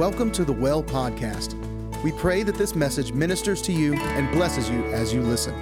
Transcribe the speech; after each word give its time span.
Welcome 0.00 0.32
to 0.32 0.46
the 0.46 0.52
Well 0.54 0.82
Podcast. 0.82 1.52
We 2.02 2.10
pray 2.12 2.42
that 2.44 2.54
this 2.54 2.74
message 2.74 3.12
ministers 3.12 3.60
to 3.60 3.70
you 3.70 3.92
and 3.96 4.30
blesses 4.32 4.70
you 4.70 4.82
as 4.86 5.12
you 5.12 5.20
listen. 5.20 5.52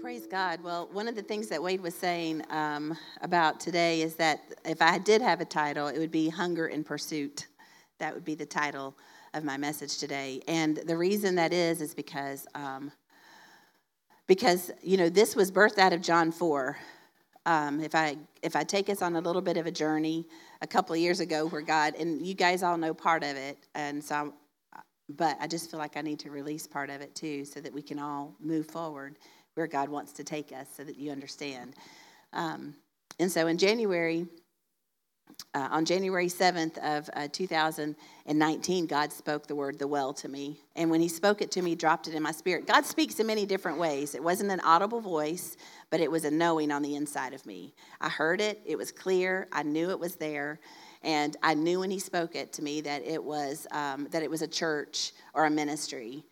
Praise 0.00 0.26
God. 0.26 0.64
Well, 0.64 0.88
one 0.92 1.06
of 1.06 1.14
the 1.14 1.22
things 1.22 1.46
that 1.50 1.62
Wade 1.62 1.80
was 1.80 1.94
saying 1.94 2.42
um, 2.50 2.98
about 3.20 3.60
today 3.60 4.02
is 4.02 4.16
that 4.16 4.40
if 4.64 4.82
I 4.82 4.98
did 4.98 5.22
have 5.22 5.40
a 5.40 5.44
title, 5.44 5.86
it 5.86 6.00
would 6.00 6.10
be 6.10 6.30
Hunger 6.30 6.66
and 6.66 6.84
Pursuit. 6.84 7.46
That 7.98 8.12
would 8.12 8.24
be 8.24 8.34
the 8.34 8.44
title 8.44 8.96
of 9.34 9.44
my 9.44 9.56
message 9.56 9.98
today. 9.98 10.40
And 10.48 10.76
the 10.76 10.96
reason 10.96 11.34
that 11.36 11.52
is, 11.52 11.80
is 11.80 11.94
because, 11.94 12.46
um, 12.54 12.90
because 14.26 14.70
you 14.82 14.96
know, 14.96 15.08
this 15.08 15.36
was 15.36 15.50
birthed 15.50 15.78
out 15.78 15.92
of 15.92 16.02
John 16.02 16.32
4. 16.32 16.76
Um, 17.46 17.80
if 17.80 17.94
I 17.94 18.18
if 18.42 18.54
I 18.54 18.64
take 18.64 18.90
us 18.90 19.00
on 19.00 19.16
a 19.16 19.20
little 19.20 19.40
bit 19.40 19.56
of 19.56 19.66
a 19.66 19.70
journey, 19.70 20.26
a 20.60 20.66
couple 20.66 20.94
of 20.94 21.00
years 21.00 21.20
ago, 21.20 21.46
where 21.46 21.62
God 21.62 21.94
and 21.98 22.24
you 22.24 22.34
guys 22.34 22.62
all 22.62 22.76
know 22.76 22.92
part 22.92 23.22
of 23.24 23.36
it, 23.36 23.56
and 23.74 24.04
so, 24.04 24.14
I'm, 24.14 24.32
but 25.08 25.38
I 25.40 25.46
just 25.46 25.70
feel 25.70 25.80
like 25.80 25.96
I 25.96 26.02
need 26.02 26.18
to 26.20 26.30
release 26.30 26.66
part 26.66 26.90
of 26.90 27.00
it 27.00 27.14
too, 27.14 27.46
so 27.46 27.60
that 27.60 27.72
we 27.72 27.80
can 27.80 27.98
all 27.98 28.34
move 28.40 28.66
forward 28.66 29.16
where 29.54 29.66
God 29.66 29.88
wants 29.88 30.12
to 30.12 30.24
take 30.24 30.52
us, 30.52 30.66
so 30.76 30.84
that 30.84 30.98
you 30.98 31.10
understand. 31.10 31.74
Um, 32.34 32.74
and 33.18 33.32
so 33.32 33.46
in 33.46 33.58
January 33.58 34.26
uh, 35.54 35.68
on 35.70 35.84
January 35.84 36.28
7th 36.28 36.78
of 36.78 37.10
uh, 37.14 37.26
2019, 37.32 38.86
God 38.86 39.12
spoke 39.12 39.46
the 39.46 39.54
word 39.54 39.78
the 39.78 39.86
well 39.86 40.12
to 40.14 40.28
me. 40.28 40.60
And 40.76 40.90
when 40.90 41.00
he 41.00 41.08
spoke 41.08 41.42
it 41.42 41.50
to 41.52 41.62
me, 41.62 41.74
dropped 41.74 42.06
it 42.06 42.14
in 42.14 42.22
my 42.22 42.30
spirit. 42.30 42.66
God 42.66 42.86
speaks 42.86 43.18
in 43.18 43.26
many 43.26 43.46
different 43.46 43.78
ways. 43.78 44.14
It 44.14 44.22
wasn't 44.22 44.52
an 44.52 44.60
audible 44.60 45.00
voice, 45.00 45.56
but 45.90 46.00
it 46.00 46.10
was 46.10 46.24
a 46.24 46.30
knowing 46.30 46.70
on 46.70 46.82
the 46.82 46.94
inside 46.94 47.34
of 47.34 47.44
me. 47.46 47.74
I 48.00 48.08
heard 48.08 48.40
it, 48.40 48.60
it 48.64 48.78
was 48.78 48.92
clear, 48.92 49.48
I 49.50 49.64
knew 49.64 49.90
it 49.90 49.98
was 49.98 50.16
there. 50.16 50.60
And 51.02 51.36
I 51.42 51.54
knew 51.54 51.80
when 51.80 51.90
he 51.90 51.98
spoke 51.98 52.36
it 52.36 52.52
to 52.54 52.62
me 52.62 52.82
that 52.82 53.02
it 53.04 53.22
was 53.22 53.66
um, 53.70 54.06
that 54.10 54.22
it 54.22 54.30
was 54.30 54.42
a 54.42 54.46
church 54.46 55.12
or 55.32 55.46
a 55.46 55.50
ministry. 55.50 56.24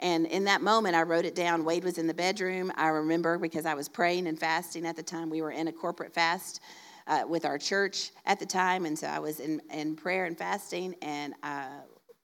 And 0.00 0.26
in 0.26 0.44
that 0.44 0.60
moment, 0.60 0.94
I 0.94 1.02
wrote 1.02 1.24
it 1.24 1.34
down. 1.34 1.64
Wade 1.64 1.84
was 1.84 1.96
in 1.96 2.06
the 2.06 2.12
bedroom. 2.12 2.70
I 2.74 2.88
remember 2.88 3.38
because 3.38 3.64
I 3.64 3.74
was 3.74 3.88
praying 3.88 4.26
and 4.26 4.38
fasting 4.38 4.84
at 4.84 4.96
the 4.96 5.02
time. 5.02 5.30
We 5.30 5.40
were 5.40 5.52
in 5.52 5.68
a 5.68 5.72
corporate 5.72 6.12
fast 6.12 6.60
uh, 7.06 7.24
with 7.28 7.44
our 7.44 7.58
church 7.58 8.10
at 8.24 8.38
the 8.38 8.46
time, 8.46 8.86
and 8.86 8.98
so 8.98 9.06
I 9.06 9.18
was 9.18 9.40
in, 9.40 9.60
in 9.72 9.96
prayer 9.96 10.24
and 10.24 10.36
fasting, 10.36 10.94
and 11.02 11.34
uh, 11.42 11.68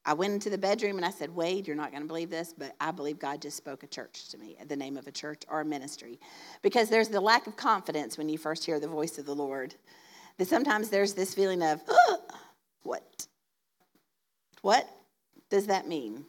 I 0.05 0.15
went 0.15 0.33
into 0.33 0.51
the 0.51 0.59
bedroom 0.59 0.97
and 0.97 1.07
I 1.07 1.11
said, 1.11 1.35
Wade, 1.35 1.67
you're 1.67 1.77
not 1.77 1.91
going 1.91 2.03
to 2.03 2.09
believe 2.09 2.31
this, 2.31 2.53
but 2.57 2.75
I 2.81 2.91
believe 2.91 3.21
God 3.21 3.41
just 3.41 3.57
spoke 3.57 3.85
a 3.85 3.87
church 3.87 4.29
to 4.31 4.39
me, 4.39 4.57
the 4.67 4.75
name 4.75 4.97
of 4.97 5.07
a 5.07 5.13
church 5.13 5.43
or 5.49 5.61
a 5.61 5.65
ministry. 5.65 6.19
Because 6.61 6.89
there's 6.89 7.09
the 7.09 7.21
lack 7.21 7.47
of 7.47 7.57
confidence 7.57 8.19
when 8.19 8.29
you 8.29 8.37
first 8.37 8.65
hear 8.65 8.81
the 8.81 8.89
voice 8.89 9.19
of 9.19 9.27
the 9.27 9.35
Lord. 9.35 9.77
That 10.39 10.49
sometimes 10.49 10.89
there's 10.89 11.15
this 11.15 11.35
feeling 11.35 11.63
of, 11.63 11.81
oh, 11.89 12.19
what? 12.83 13.27
What 14.63 14.89
does 15.51 15.67
that 15.67 15.87
mean? 15.87 16.25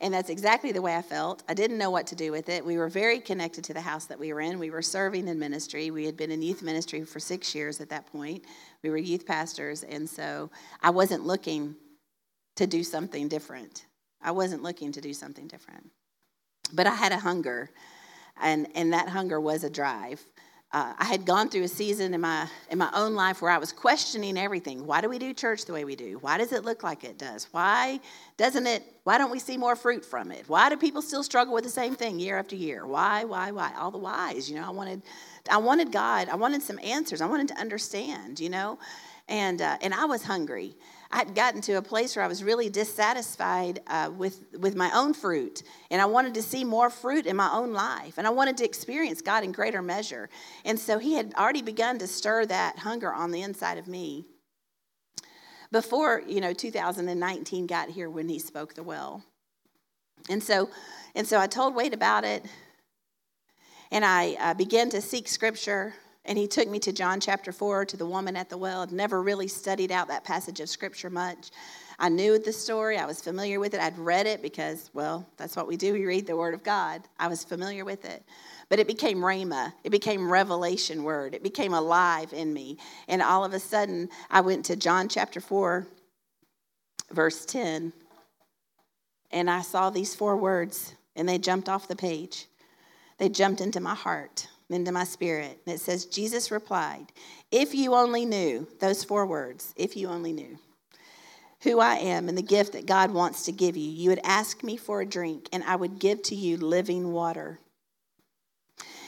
And 0.00 0.14
that's 0.14 0.30
exactly 0.30 0.70
the 0.70 0.82
way 0.82 0.94
I 0.94 1.02
felt. 1.02 1.42
I 1.48 1.54
didn't 1.54 1.78
know 1.78 1.90
what 1.90 2.06
to 2.08 2.14
do 2.14 2.30
with 2.30 2.48
it. 2.48 2.64
We 2.64 2.78
were 2.78 2.88
very 2.88 3.18
connected 3.18 3.64
to 3.64 3.74
the 3.74 3.80
house 3.80 4.06
that 4.06 4.18
we 4.18 4.32
were 4.32 4.40
in. 4.40 4.58
We 4.58 4.70
were 4.70 4.82
serving 4.82 5.26
in 5.26 5.38
ministry. 5.38 5.90
We 5.90 6.04
had 6.04 6.16
been 6.16 6.30
in 6.30 6.40
youth 6.40 6.62
ministry 6.62 7.02
for 7.04 7.18
six 7.18 7.54
years 7.54 7.80
at 7.80 7.88
that 7.90 8.06
point. 8.06 8.44
We 8.82 8.90
were 8.90 8.96
youth 8.96 9.26
pastors. 9.26 9.82
And 9.82 10.08
so 10.08 10.50
I 10.82 10.90
wasn't 10.90 11.26
looking 11.26 11.74
to 12.56 12.66
do 12.66 12.84
something 12.84 13.28
different. 13.28 13.86
I 14.22 14.30
wasn't 14.30 14.62
looking 14.62 14.92
to 14.92 15.00
do 15.00 15.12
something 15.12 15.48
different. 15.48 15.90
But 16.72 16.86
I 16.86 16.94
had 16.94 17.12
a 17.12 17.18
hunger, 17.18 17.70
and, 18.40 18.68
and 18.74 18.92
that 18.92 19.08
hunger 19.08 19.40
was 19.40 19.64
a 19.64 19.70
drive 19.70 20.24
uh, 20.70 20.92
I 20.98 21.06
had 21.06 21.24
gone 21.24 21.48
through 21.48 21.62
a 21.62 21.68
season 21.68 22.12
in 22.12 22.20
my 22.20 22.46
in 22.70 22.76
my 22.76 22.90
own 22.92 23.14
life 23.14 23.40
where 23.40 23.50
I 23.50 23.56
was 23.56 23.72
questioning 23.72 24.36
everything. 24.36 24.84
Why 24.84 25.00
do 25.00 25.08
we 25.08 25.18
do 25.18 25.32
church 25.32 25.64
the 25.64 25.72
way 25.72 25.86
we 25.86 25.96
do? 25.96 26.18
Why 26.20 26.36
does 26.36 26.52
it 26.52 26.62
look 26.62 26.82
like 26.82 27.04
it 27.04 27.16
does? 27.16 27.48
Why 27.52 28.00
doesn't 28.36 28.66
it? 28.66 28.82
Why 29.04 29.16
don't 29.16 29.30
we 29.30 29.38
see 29.38 29.56
more 29.56 29.76
fruit 29.76 30.04
from 30.04 30.30
it? 30.30 30.44
Why 30.46 30.68
do 30.68 30.76
people 30.76 31.00
still 31.00 31.22
struggle 31.22 31.54
with 31.54 31.64
the 31.64 31.70
same 31.70 31.94
thing 31.94 32.20
year 32.20 32.38
after 32.38 32.54
year? 32.54 32.86
Why? 32.86 33.24
Why? 33.24 33.50
Why? 33.50 33.72
All 33.78 33.90
the 33.90 33.98
whys. 33.98 34.50
You 34.50 34.56
know, 34.56 34.66
I 34.66 34.70
wanted, 34.70 35.00
I 35.50 35.56
wanted 35.56 35.90
God. 35.90 36.28
I 36.28 36.34
wanted 36.34 36.62
some 36.62 36.78
answers. 36.82 37.22
I 37.22 37.26
wanted 37.26 37.48
to 37.48 37.58
understand. 37.58 38.38
You 38.38 38.50
know, 38.50 38.78
and 39.26 39.62
uh, 39.62 39.78
and 39.80 39.94
I 39.94 40.04
was 40.04 40.22
hungry. 40.22 40.76
I 41.10 41.18
had 41.18 41.34
gotten 41.34 41.62
to 41.62 41.74
a 41.74 41.82
place 41.82 42.14
where 42.14 42.24
I 42.24 42.28
was 42.28 42.44
really 42.44 42.68
dissatisfied 42.68 43.80
uh, 43.86 44.10
with, 44.14 44.44
with 44.58 44.76
my 44.76 44.90
own 44.94 45.14
fruit. 45.14 45.62
And 45.90 46.02
I 46.02 46.04
wanted 46.04 46.34
to 46.34 46.42
see 46.42 46.64
more 46.64 46.90
fruit 46.90 47.24
in 47.24 47.34
my 47.34 47.50
own 47.50 47.72
life. 47.72 48.18
And 48.18 48.26
I 48.26 48.30
wanted 48.30 48.58
to 48.58 48.64
experience 48.64 49.22
God 49.22 49.42
in 49.42 49.52
greater 49.52 49.80
measure. 49.80 50.28
And 50.66 50.78
so 50.78 50.98
he 50.98 51.14
had 51.14 51.32
already 51.34 51.62
begun 51.62 51.98
to 52.00 52.06
stir 52.06 52.44
that 52.46 52.78
hunger 52.80 53.12
on 53.12 53.30
the 53.30 53.40
inside 53.40 53.78
of 53.78 53.88
me 53.88 54.26
before, 55.72 56.22
you 56.26 56.42
know, 56.42 56.52
2019 56.52 57.66
got 57.66 57.88
here 57.88 58.10
when 58.10 58.28
he 58.28 58.38
spoke 58.38 58.74
the 58.74 58.82
well. 58.82 59.24
And 60.28 60.42
so, 60.42 60.68
and 61.14 61.26
so 61.26 61.38
I 61.38 61.46
told 61.46 61.74
Wade 61.74 61.94
about 61.94 62.24
it. 62.24 62.44
And 63.90 64.04
I 64.04 64.36
uh, 64.38 64.54
began 64.54 64.90
to 64.90 65.00
seek 65.00 65.26
scripture 65.26 65.94
and 66.28 66.36
he 66.36 66.46
took 66.46 66.68
me 66.68 66.78
to 66.80 66.92
John 66.92 67.20
chapter 67.20 67.52
4 67.52 67.86
to 67.86 67.96
the 67.96 68.04
woman 68.04 68.36
at 68.36 68.50
the 68.50 68.58
well. 68.58 68.82
I'd 68.82 68.92
never 68.92 69.22
really 69.22 69.48
studied 69.48 69.90
out 69.90 70.08
that 70.08 70.24
passage 70.24 70.60
of 70.60 70.68
scripture 70.68 71.08
much. 71.08 71.50
I 71.98 72.10
knew 72.10 72.38
the 72.38 72.52
story, 72.52 72.98
I 72.98 73.06
was 73.06 73.22
familiar 73.22 73.58
with 73.58 73.72
it. 73.72 73.80
I'd 73.80 73.98
read 73.98 74.26
it 74.26 74.42
because, 74.42 74.90
well, 74.92 75.26
that's 75.38 75.56
what 75.56 75.66
we 75.66 75.78
do. 75.78 75.94
We 75.94 76.04
read 76.04 76.26
the 76.26 76.36
Word 76.36 76.52
of 76.52 76.62
God. 76.62 77.02
I 77.18 77.28
was 77.28 77.42
familiar 77.42 77.82
with 77.86 78.04
it. 78.04 78.22
But 78.68 78.78
it 78.78 78.86
became 78.86 79.18
Rhema. 79.18 79.72
It 79.82 79.90
became 79.90 80.30
revelation 80.30 81.02
word. 81.02 81.34
It 81.34 81.42
became 81.42 81.72
alive 81.72 82.34
in 82.34 82.52
me. 82.52 82.76
And 83.08 83.22
all 83.22 83.42
of 83.42 83.54
a 83.54 83.58
sudden, 83.58 84.10
I 84.30 84.42
went 84.42 84.66
to 84.66 84.76
John 84.76 85.08
chapter 85.08 85.40
4, 85.40 85.86
verse 87.10 87.46
10, 87.46 87.94
and 89.30 89.50
I 89.50 89.62
saw 89.62 89.88
these 89.88 90.14
four 90.14 90.36
words, 90.36 90.94
and 91.16 91.26
they 91.26 91.38
jumped 91.38 91.70
off 91.70 91.88
the 91.88 91.96
page. 91.96 92.48
They 93.16 93.30
jumped 93.30 93.62
into 93.62 93.80
my 93.80 93.94
heart 93.94 94.46
into 94.70 94.92
my 94.92 95.04
spirit. 95.04 95.60
And 95.66 95.74
it 95.74 95.80
says, 95.80 96.06
Jesus 96.06 96.50
replied, 96.50 97.06
If 97.50 97.74
you 97.74 97.94
only 97.94 98.24
knew, 98.24 98.68
those 98.80 99.04
four 99.04 99.26
words, 99.26 99.72
if 99.76 99.96
you 99.96 100.08
only 100.08 100.32
knew 100.32 100.58
who 101.62 101.80
I 101.80 101.96
am 101.96 102.28
and 102.28 102.38
the 102.38 102.42
gift 102.42 102.72
that 102.72 102.86
God 102.86 103.10
wants 103.10 103.44
to 103.44 103.52
give 103.52 103.76
you, 103.76 103.90
you 103.90 104.10
would 104.10 104.20
ask 104.22 104.62
me 104.62 104.76
for 104.76 105.00
a 105.00 105.06
drink, 105.06 105.48
and 105.52 105.64
I 105.64 105.76
would 105.76 105.98
give 105.98 106.22
to 106.24 106.34
you 106.34 106.56
living 106.56 107.12
water. 107.12 107.58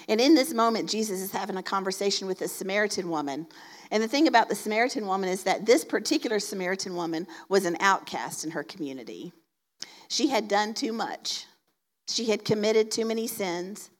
And 0.09 0.21
in 0.21 0.35
this 0.35 0.53
moment, 0.53 0.91
Jesus 0.91 1.21
is 1.21 1.31
having 1.31 1.57
a 1.57 1.63
conversation 1.63 2.27
with 2.27 2.41
a 2.43 2.49
Samaritan 2.49 3.11
woman. 3.11 3.47
And 3.93 4.03
the 4.03 4.09
thing 4.09 4.27
about 4.27 4.49
the 4.49 4.57
Samaritan 4.57 5.07
woman 5.07 5.29
is 5.29 5.45
that 5.45 5.67
this 5.67 5.85
particular 5.85 6.41
Samaritan 6.41 6.97
woman 6.97 7.29
was 7.49 7.65
an 7.65 7.77
outcast 7.79 8.45
in 8.45 8.51
her 8.51 8.65
community. 8.65 9.33
She 10.09 10.27
had 10.27 10.49
done 10.49 10.75
too 10.75 10.93
much, 10.93 11.47
she 12.09 12.25
had 12.27 12.45
committed 12.45 12.91
too 12.91 13.05
many 13.05 13.29
sins. 13.29 13.91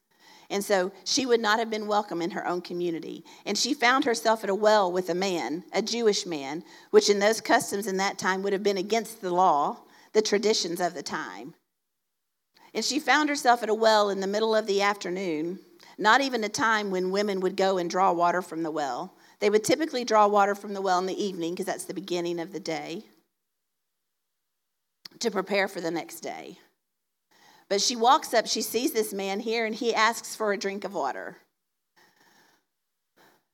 And 0.51 0.65
so 0.65 0.91
she 1.05 1.25
would 1.27 1.41
not 1.41 1.61
have 1.61 1.71
been 1.71 1.87
welcome 1.87 2.21
in 2.21 2.33
her 2.33 2.47
own 2.47 2.61
community. 2.61 3.25
And 3.47 3.57
she 3.57 3.73
found 3.73 4.05
herself 4.05 4.43
at 4.43 4.51
a 4.51 4.55
well 4.55 4.91
with 4.91 5.09
a 5.09 5.15
man, 5.15 5.63
a 5.73 5.81
Jewish 5.81 6.27
man, 6.27 6.65
which 6.91 7.09
in 7.09 7.21
those 7.21 7.41
customs 7.41 7.87
in 7.87 7.97
that 7.99 8.19
time 8.19 8.43
would 8.43 8.53
have 8.53 8.65
been 8.65 8.77
against 8.77 9.21
the 9.21 9.33
law, 9.33 9.79
the 10.13 10.21
traditions 10.21 10.81
of 10.81 10.95
the 10.95 11.05
time. 11.05 11.55
And 12.75 12.85
she 12.85 12.99
found 12.99 13.29
herself 13.29 13.63
at 13.63 13.69
a 13.69 13.75
well 13.75 14.11
in 14.11 14.21
the 14.21 14.27
middle 14.27 14.55
of 14.55 14.67
the 14.67 14.83
afternoon, 14.83 15.61
not 15.97 16.21
even 16.21 16.43
a 16.43 16.49
time 16.49 16.91
when 16.91 17.13
women 17.13 17.41
would 17.41 17.57
go 17.57 17.79
and 17.79 17.89
draw 17.89 18.13
water 18.13 18.43
from 18.43 18.65
the 18.65 18.71
well. 18.71 19.15
They 19.39 19.51
would 19.51 19.65
typically 19.65 20.05
draw 20.05 20.27
water 20.27 20.55
from 20.57 20.75
the 20.75 20.83
well 20.83 20.99
in 20.99 21.07
the 21.07 21.23
evening 21.23 21.53
because 21.53 21.67
that's 21.67 21.85
the 21.85 21.95
beginning 21.95 22.41
of 22.41 22.53
the 22.53 22.61
day 22.61 23.05
to 25.21 25.31
prepare 25.31 25.69
for 25.69 25.81
the 25.81 25.91
next 25.91 26.21
day. 26.21 26.59
But 27.71 27.81
she 27.81 27.95
walks 27.95 28.35
up, 28.35 28.49
she 28.49 28.63
sees 28.63 28.93
this 28.93 29.15
man 29.15 29.39
here, 29.39 29.65
and 29.65 29.75
he 29.75 29.95
asks 29.95 30.35
for 30.35 30.53
a 30.53 30.59
drink 30.59 30.85
of 30.85 30.93
water. 30.93 31.39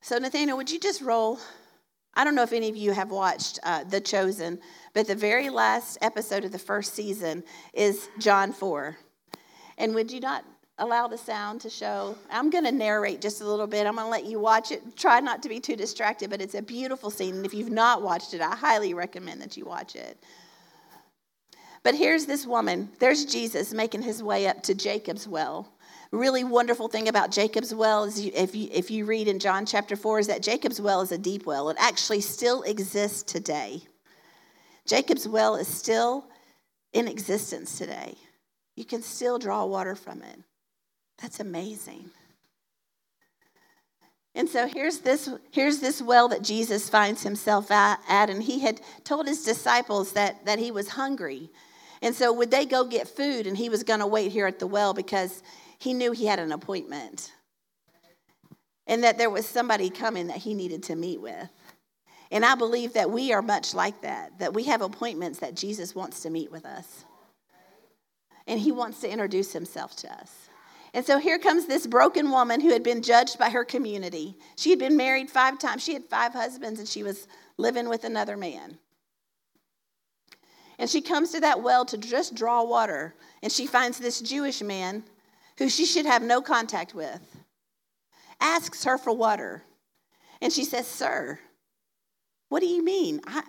So, 0.00 0.16
Nathaniel, 0.16 0.56
would 0.56 0.70
you 0.70 0.80
just 0.80 1.02
roll? 1.02 1.38
I 2.14 2.24
don't 2.24 2.34
know 2.34 2.42
if 2.42 2.54
any 2.54 2.70
of 2.70 2.76
you 2.76 2.92
have 2.92 3.10
watched 3.10 3.58
uh, 3.62 3.84
The 3.84 4.00
Chosen, 4.00 4.58
but 4.94 5.06
the 5.06 5.14
very 5.14 5.50
last 5.50 5.98
episode 6.00 6.46
of 6.46 6.52
the 6.52 6.58
first 6.58 6.94
season 6.94 7.44
is 7.74 8.08
John 8.18 8.54
4. 8.54 8.96
And 9.76 9.94
would 9.94 10.10
you 10.10 10.20
not 10.20 10.46
allow 10.78 11.08
the 11.08 11.18
sound 11.18 11.60
to 11.60 11.68
show? 11.68 12.16
I'm 12.30 12.48
going 12.48 12.64
to 12.64 12.72
narrate 12.72 13.20
just 13.20 13.42
a 13.42 13.46
little 13.46 13.66
bit. 13.66 13.86
I'm 13.86 13.96
going 13.96 14.06
to 14.06 14.10
let 14.10 14.24
you 14.24 14.40
watch 14.40 14.72
it. 14.72 14.96
Try 14.96 15.20
not 15.20 15.42
to 15.42 15.50
be 15.50 15.60
too 15.60 15.76
distracted, 15.76 16.30
but 16.30 16.40
it's 16.40 16.54
a 16.54 16.62
beautiful 16.62 17.10
scene. 17.10 17.34
And 17.34 17.44
if 17.44 17.52
you've 17.52 17.68
not 17.68 18.00
watched 18.00 18.32
it, 18.32 18.40
I 18.40 18.56
highly 18.56 18.94
recommend 18.94 19.42
that 19.42 19.58
you 19.58 19.66
watch 19.66 19.94
it. 19.94 20.18
But 21.86 21.94
here's 21.94 22.26
this 22.26 22.44
woman. 22.44 22.88
There's 22.98 23.24
Jesus 23.24 23.72
making 23.72 24.02
his 24.02 24.20
way 24.20 24.48
up 24.48 24.60
to 24.64 24.74
Jacob's 24.74 25.28
well. 25.28 25.72
Really 26.10 26.42
wonderful 26.42 26.88
thing 26.88 27.06
about 27.06 27.30
Jacob's 27.30 27.72
well 27.72 28.02
is 28.02 28.20
you, 28.20 28.32
if 28.34 28.56
you 28.56 28.68
if 28.72 28.90
you 28.90 29.04
read 29.04 29.28
in 29.28 29.38
John 29.38 29.64
chapter 29.64 29.94
4 29.94 30.18
is 30.18 30.26
that 30.26 30.42
Jacob's 30.42 30.80
well 30.80 31.00
is 31.00 31.12
a 31.12 31.16
deep 31.16 31.46
well. 31.46 31.70
It 31.70 31.76
actually 31.78 32.22
still 32.22 32.62
exists 32.62 33.22
today. 33.22 33.82
Jacob's 34.84 35.28
well 35.28 35.54
is 35.54 35.68
still 35.68 36.24
in 36.92 37.06
existence 37.06 37.78
today. 37.78 38.16
you 38.74 38.84
can 38.84 39.00
still 39.00 39.38
draw 39.38 39.64
water 39.64 39.94
from 39.94 40.22
it. 40.22 40.40
That's 41.22 41.38
amazing. 41.38 42.10
And 44.34 44.48
so 44.48 44.66
here's 44.66 44.98
this, 44.98 45.30
here's 45.52 45.78
this 45.78 46.02
well 46.02 46.26
that 46.30 46.42
Jesus 46.42 46.90
finds 46.90 47.22
himself 47.22 47.70
at, 47.70 48.00
at, 48.08 48.28
and 48.28 48.42
he 48.42 48.58
had 48.58 48.80
told 49.04 49.28
his 49.28 49.44
disciples 49.44 50.14
that, 50.14 50.44
that 50.46 50.58
he 50.58 50.72
was 50.72 50.88
hungry. 50.88 51.48
And 52.02 52.14
so 52.14 52.32
would 52.32 52.50
they 52.50 52.66
go 52.66 52.84
get 52.84 53.08
food, 53.08 53.46
and 53.46 53.56
he 53.56 53.68
was 53.68 53.82
going 53.82 54.00
to 54.00 54.06
wait 54.06 54.32
here 54.32 54.46
at 54.46 54.58
the 54.58 54.66
well 54.66 54.94
because 54.94 55.42
he 55.78 55.94
knew 55.94 56.12
he 56.12 56.26
had 56.26 56.38
an 56.38 56.52
appointment 56.52 57.32
and 58.86 59.02
that 59.04 59.18
there 59.18 59.30
was 59.30 59.46
somebody 59.46 59.90
coming 59.90 60.28
that 60.28 60.38
he 60.38 60.54
needed 60.54 60.82
to 60.84 60.96
meet 60.96 61.20
with. 61.20 61.50
And 62.30 62.44
I 62.44 62.54
believe 62.54 62.92
that 62.94 63.10
we 63.10 63.32
are 63.32 63.42
much 63.42 63.74
like 63.74 64.00
that, 64.02 64.38
that 64.38 64.54
we 64.54 64.64
have 64.64 64.82
appointments 64.82 65.38
that 65.40 65.54
Jesus 65.54 65.94
wants 65.94 66.20
to 66.22 66.30
meet 66.30 66.50
with 66.50 66.64
us. 66.64 67.04
And 68.46 68.60
he 68.60 68.72
wants 68.72 69.00
to 69.00 69.10
introduce 69.10 69.52
himself 69.52 69.96
to 69.96 70.12
us. 70.12 70.48
And 70.94 71.04
so 71.04 71.18
here 71.18 71.38
comes 71.38 71.66
this 71.66 71.86
broken 71.86 72.30
woman 72.30 72.60
who 72.60 72.70
had 72.70 72.82
been 72.82 73.02
judged 73.02 73.38
by 73.38 73.50
her 73.50 73.64
community. 73.64 74.36
She 74.56 74.70
had 74.70 74.78
been 74.78 74.96
married 74.96 75.30
five 75.30 75.58
times, 75.58 75.82
she 75.82 75.92
had 75.92 76.04
five 76.04 76.32
husbands, 76.32 76.78
and 76.78 76.88
she 76.88 77.02
was 77.02 77.26
living 77.58 77.88
with 77.88 78.04
another 78.04 78.36
man. 78.36 78.78
And 80.78 80.90
she 80.90 81.00
comes 81.00 81.30
to 81.32 81.40
that 81.40 81.62
well 81.62 81.84
to 81.86 81.96
just 81.96 82.34
draw 82.34 82.62
water, 82.62 83.14
and 83.42 83.50
she 83.50 83.66
finds 83.66 83.98
this 83.98 84.20
Jewish 84.20 84.62
man 84.62 85.04
who 85.58 85.68
she 85.68 85.86
should 85.86 86.06
have 86.06 86.22
no 86.22 86.42
contact 86.42 86.94
with, 86.94 87.20
asks 88.40 88.84
her 88.84 88.98
for 88.98 89.12
water. 89.12 89.62
And 90.42 90.52
she 90.52 90.64
says, 90.64 90.86
Sir, 90.86 91.38
what 92.50 92.60
do 92.60 92.66
you 92.66 92.84
mean? 92.84 93.20
I, 93.26 93.42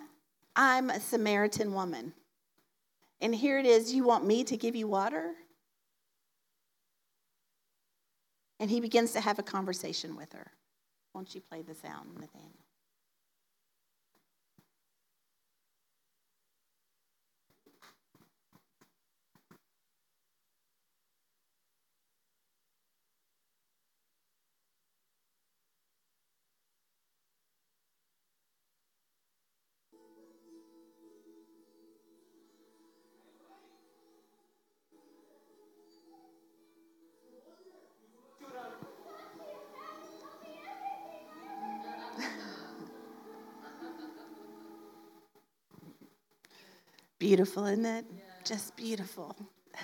I'm 0.56 0.90
a 0.90 1.00
Samaritan 1.00 1.74
woman. 1.74 2.14
And 3.20 3.34
here 3.34 3.58
it 3.58 3.66
is, 3.66 3.92
you 3.92 4.04
want 4.04 4.24
me 4.24 4.44
to 4.44 4.56
give 4.56 4.74
you 4.74 4.86
water? 4.86 5.34
And 8.60 8.70
he 8.70 8.80
begins 8.80 9.12
to 9.12 9.20
have 9.20 9.38
a 9.38 9.42
conversation 9.42 10.16
with 10.16 10.32
her. 10.32 10.52
Won't 11.14 11.34
you 11.34 11.40
play 11.40 11.62
the 11.62 11.74
sound, 11.74 12.14
Nathaniel? 12.14 12.67
Beautiful, 47.28 47.66
isn't 47.66 47.84
it? 47.84 48.06
Yeah. 48.10 48.22
Just 48.42 48.74
beautiful. 48.74 49.36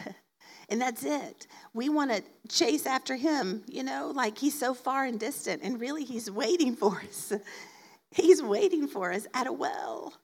and 0.70 0.80
that's 0.80 1.04
it. 1.04 1.46
We 1.74 1.90
want 1.90 2.10
to 2.10 2.22
chase 2.48 2.86
after 2.86 3.16
him, 3.16 3.64
you 3.68 3.82
know, 3.82 4.12
like 4.14 4.38
he's 4.38 4.58
so 4.58 4.72
far 4.72 5.04
and 5.04 5.20
distant, 5.20 5.60
and 5.62 5.78
really 5.78 6.04
he's 6.04 6.30
waiting 6.30 6.74
for 6.74 7.02
us. 7.06 7.34
He's 8.10 8.40
waiting 8.40 8.86
for 8.86 9.12
us 9.12 9.26
at 9.34 9.48
a 9.48 9.52
well, 9.52 10.14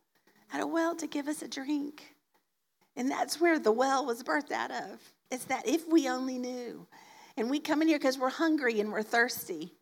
at 0.52 0.61
a 0.61 0.67
well 0.67 0.94
to 0.94 1.08
give 1.08 1.26
us 1.26 1.43
a 1.43 1.49
drink. 1.49 2.14
And 2.94 3.11
that's 3.11 3.40
where 3.40 3.58
the 3.58 3.72
well 3.72 4.06
was 4.06 4.22
birthed 4.22 4.52
out 4.52 4.70
of. 4.70 5.00
It's 5.31 5.46
that 5.46 5.67
if 5.69 5.88
we 5.88 6.08
only 6.08 6.38
knew. 6.38 6.87
And 7.37 7.50
we 7.50 7.58
come 7.58 7.82
in 7.82 7.88
here 7.88 7.99
because 7.99 8.17
we're 8.17 8.31
hungry 8.31 8.78
and 8.78 8.93
we're 8.93 9.02
thirsty, 9.02 9.75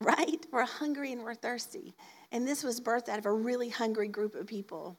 right? 0.00 0.44
We're 0.50 0.64
hungry 0.64 1.12
and 1.12 1.22
we're 1.22 1.34
thirsty. 1.34 1.94
And 2.32 2.48
this 2.48 2.64
was 2.64 2.80
birthed 2.80 3.10
out 3.10 3.18
of 3.18 3.26
a 3.26 3.32
really 3.32 3.68
hungry 3.68 4.08
group 4.08 4.34
of 4.34 4.46
people. 4.46 4.98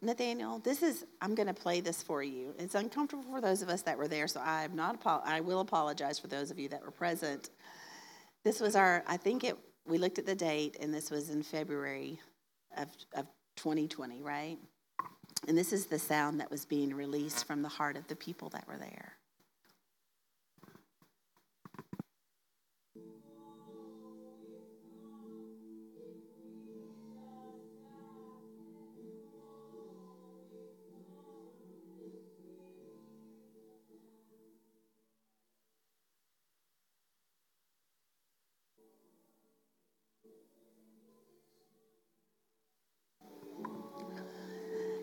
Nathaniel, 0.00 0.58
this 0.58 0.82
is, 0.82 1.04
I'm 1.20 1.34
going 1.34 1.46
to 1.46 1.54
play 1.54 1.80
this 1.80 2.02
for 2.02 2.22
you. 2.22 2.54
It's 2.58 2.74
uncomfortable 2.74 3.24
for 3.24 3.40
those 3.40 3.62
of 3.62 3.68
us 3.68 3.82
that 3.82 3.96
were 3.96 4.08
there, 4.08 4.28
so 4.28 4.40
I'm 4.40 4.74
not, 4.76 5.00
I 5.04 5.40
will 5.40 5.60
apologize 5.60 6.18
for 6.18 6.28
those 6.28 6.50
of 6.50 6.58
you 6.58 6.68
that 6.70 6.82
were 6.82 6.90
present. 6.90 7.50
This 8.44 8.60
was 8.60 8.76
our, 8.76 9.04
I 9.06 9.16
think 9.16 9.44
it, 9.44 9.56
we 9.86 9.98
looked 9.98 10.18
at 10.18 10.26
the 10.26 10.34
date, 10.34 10.76
and 10.80 10.92
this 10.92 11.10
was 11.10 11.30
in 11.30 11.42
February 11.42 12.20
of, 12.76 12.88
of 13.14 13.26
2020, 13.56 14.22
right? 14.22 14.58
And 15.48 15.56
this 15.56 15.72
is 15.72 15.86
the 15.86 15.98
sound 15.98 16.40
that 16.40 16.50
was 16.50 16.64
being 16.64 16.94
released 16.94 17.46
from 17.46 17.62
the 17.62 17.68
heart 17.68 17.96
of 17.96 18.06
the 18.08 18.16
people 18.16 18.48
that 18.50 18.66
were 18.68 18.78
there. 18.78 19.14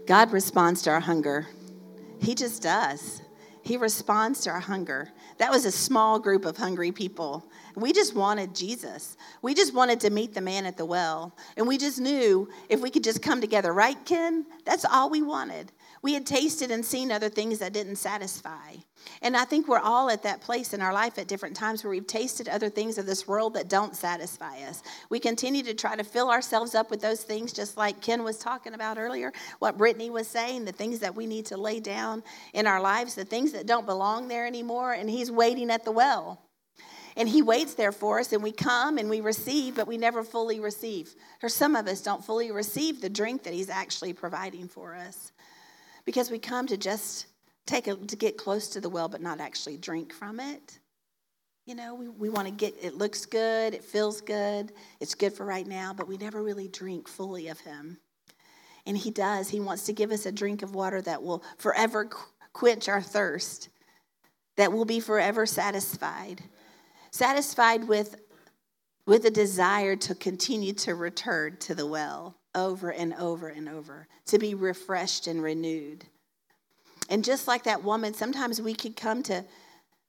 God 0.10 0.32
responds 0.32 0.82
to 0.82 0.90
our 0.90 1.00
hunger. 1.00 1.46
He 2.20 2.34
just 2.34 2.64
does. 2.64 3.22
He 3.62 3.78
responds 3.78 4.42
to 4.42 4.50
our 4.50 4.60
hunger. 4.60 5.12
That 5.38 5.52
was 5.52 5.66
a 5.66 5.72
small 5.72 6.18
group 6.18 6.46
of 6.46 6.58
hungry 6.58 6.92
people. 6.92 7.46
We 7.76 7.94
just 7.94 8.16
wanted 8.16 8.56
Jesus. 8.56 9.18
We 9.44 9.54
just 9.54 9.72
wanted 9.72 10.00
to 10.00 10.10
meet 10.10 10.34
the 10.34 10.42
man 10.42 10.66
at 10.66 10.78
the 10.78 10.86
well. 10.86 11.38
And 11.58 11.68
we 11.68 11.78
just 11.78 12.00
knew 12.00 12.50
if 12.70 12.82
we 12.82 12.90
could 12.90 13.04
just 13.04 13.22
come 13.22 13.40
together, 13.40 13.72
right, 13.72 14.04
Ken? 14.04 14.48
That's 14.66 14.84
all 14.84 15.12
we 15.12 15.22
wanted. 15.22 15.72
We 16.02 16.14
had 16.14 16.26
tasted 16.26 16.72
and 16.72 16.86
seen 16.86 17.12
other 17.12 17.30
things 17.30 17.60
that 17.60 17.74
didn't 17.74 17.98
satisfy. 17.98 18.76
And 19.22 19.36
I 19.36 19.44
think 19.44 19.68
we're 19.68 19.80
all 19.80 20.10
at 20.10 20.24
that 20.24 20.42
place 20.42 20.74
in 20.74 20.82
our 20.82 20.94
life 20.94 21.18
at 21.18 21.28
different 21.28 21.56
times 21.56 21.84
where 21.84 21.92
we've 21.92 22.08
tasted 22.08 22.48
other 22.48 22.70
things 22.70 22.98
of 22.98 23.06
this 23.06 23.28
world 23.28 23.54
that 23.56 23.68
don't 23.68 23.96
satisfy 23.96 24.62
us. 24.64 24.82
We 25.10 25.20
continue 25.20 25.64
to 25.64 25.74
try 25.74 25.96
to 25.96 26.04
fill 26.04 26.30
ourselves 26.30 26.74
up 26.74 26.90
with 26.90 27.02
those 27.02 27.24
things, 27.24 27.52
just 27.52 27.76
like 27.76 28.02
Ken 28.02 28.24
was 28.24 28.38
talking 28.38 28.74
about 28.74 28.98
earlier, 28.98 29.34
what 29.60 29.78
Brittany 29.78 30.10
was 30.10 30.28
saying, 30.28 30.66
the 30.66 30.72
things 30.72 31.00
that 31.00 31.16
we 31.16 31.26
need 31.26 31.48
to 31.48 31.58
lay 31.58 31.80
down 31.80 32.24
in 32.54 32.66
our 32.66 32.82
lives, 32.82 33.16
the 33.16 33.26
things 33.26 33.52
that 33.52 33.68
don't 33.68 33.86
belong 33.86 34.28
there 34.28 34.46
anymore. 34.46 34.94
And 34.94 35.10
He's 35.10 35.32
waiting 35.32 35.70
at 35.70 35.84
the 35.84 35.92
well. 35.92 36.42
And 37.18 37.28
He 37.28 37.42
waits 37.42 37.74
there 37.74 37.92
for 37.92 38.20
us, 38.20 38.32
and 38.32 38.42
we 38.42 38.54
come 38.54 38.98
and 38.98 39.10
we 39.10 39.20
receive, 39.20 39.76
but 39.76 39.88
we 39.88 39.98
never 39.98 40.24
fully 40.24 40.62
receive. 40.62 41.14
Or 41.44 41.50
some 41.50 41.76
of 41.76 41.88
us 41.88 42.02
don't 42.02 42.24
fully 42.24 42.52
receive 42.52 43.02
the 43.02 43.10
drink 43.10 43.44
that 43.44 43.54
He's 43.54 43.70
actually 43.70 44.14
providing 44.14 44.70
for 44.70 44.96
us 44.96 45.34
because 46.10 46.32
we 46.32 46.40
come 46.40 46.66
to 46.66 46.76
just 46.76 47.28
take 47.68 47.86
a, 47.86 47.96
to 47.96 48.16
get 48.16 48.36
close 48.36 48.68
to 48.70 48.82
the 48.82 48.90
well 48.90 49.08
but 49.08 49.22
not 49.22 49.40
actually 49.40 49.78
drink 49.78 50.12
from 50.12 50.40
it. 50.40 50.80
You 51.68 51.76
know 51.76 51.94
we, 51.94 52.08
we 52.08 52.30
want 52.30 52.48
to 52.48 52.52
get 52.52 52.74
it 52.82 52.96
looks 52.96 53.28
good 53.28 53.76
it 53.76 53.84
feels 53.84 54.20
good 54.20 54.72
it's 55.00 55.14
good 55.14 55.34
for 55.34 55.46
right 55.46 55.68
now 55.68 55.94
but 55.94 56.08
we 56.08 56.18
never 56.18 56.42
really 56.42 56.68
drink 56.68 57.08
fully 57.08 57.48
of 57.50 57.60
him. 57.60 58.00
And 58.88 58.98
he 58.98 59.12
does 59.12 59.50
he 59.50 59.60
wants 59.60 59.84
to 59.84 59.94
give 59.94 60.10
us 60.10 60.26
a 60.26 60.32
drink 60.32 60.64
of 60.64 60.74
water 60.74 61.00
that 61.04 61.22
will 61.22 61.44
forever 61.60 62.10
quench 62.54 62.90
our 62.90 63.04
thirst 63.04 63.70
that 64.58 64.74
will 64.74 64.86
be 64.86 65.00
forever 65.00 65.46
satisfied. 65.46 66.42
Satisfied 67.12 67.88
with 67.88 68.16
with 69.06 69.26
a 69.26 69.30
desire 69.30 69.96
to 69.98 70.16
continue 70.16 70.74
to 70.74 70.96
return 70.96 71.58
to 71.58 71.76
the 71.76 71.86
well 71.86 72.39
over 72.56 72.92
and 72.92 73.14
over 73.16 73.48
and 73.48 73.70
over, 73.70 74.08
to 74.26 74.40
be 74.40 74.54
refreshed 74.54 75.28
and 75.28 75.42
renewed. 75.42 76.06
And 77.10 77.24
just 77.24 77.48
like 77.48 77.64
that 77.64 77.84
woman, 77.84 78.14
sometimes 78.14 78.62
we 78.62 78.74
can 78.74 78.94
come 78.94 79.24
to 79.24 79.44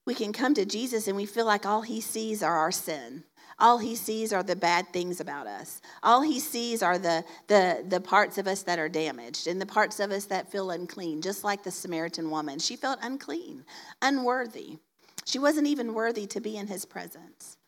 we 0.07 0.15
can 0.15 0.33
come 0.33 0.55
to 0.55 0.65
Jesus 0.65 1.07
and 1.07 1.17
we 1.17 1.27
feel 1.27 1.47
like 1.47 1.67
all 1.67 1.83
he 1.83 2.01
sees 2.01 2.43
are 2.43 2.57
our 2.57 2.73
sin. 2.73 3.23
All 3.61 3.79
he 3.79 3.95
sees 3.95 4.33
are 4.33 4.43
the 4.43 4.57
bad 4.57 4.89
things 4.93 5.21
about 5.21 5.47
us. 5.47 5.83
All 6.03 6.23
he 6.23 6.41
sees 6.41 6.83
are 6.83 6.99
the, 6.99 7.25
the, 7.47 7.85
the 7.87 8.01
parts 8.01 8.39
of 8.39 8.47
us 8.47 8.63
that 8.63 8.79
are 8.79 8.89
damaged 8.89 9.47
and 9.47 9.61
the 9.61 9.67
parts 9.67 10.01
of 10.01 10.11
us 10.11 10.25
that 10.25 10.51
feel 10.51 10.71
unclean, 10.71 11.21
just 11.21 11.45
like 11.45 11.63
the 11.63 11.71
Samaritan 11.71 12.31
woman. 12.31 12.59
She 12.59 12.75
felt 12.75 12.99
unclean, 13.03 13.65
unworthy. 14.01 14.79
She 15.27 15.39
wasn't 15.39 15.67
even 15.67 15.93
worthy 15.93 16.27
to 16.29 16.41
be 16.41 16.57
in 16.57 16.67
his 16.67 16.87
presence. 16.87 17.59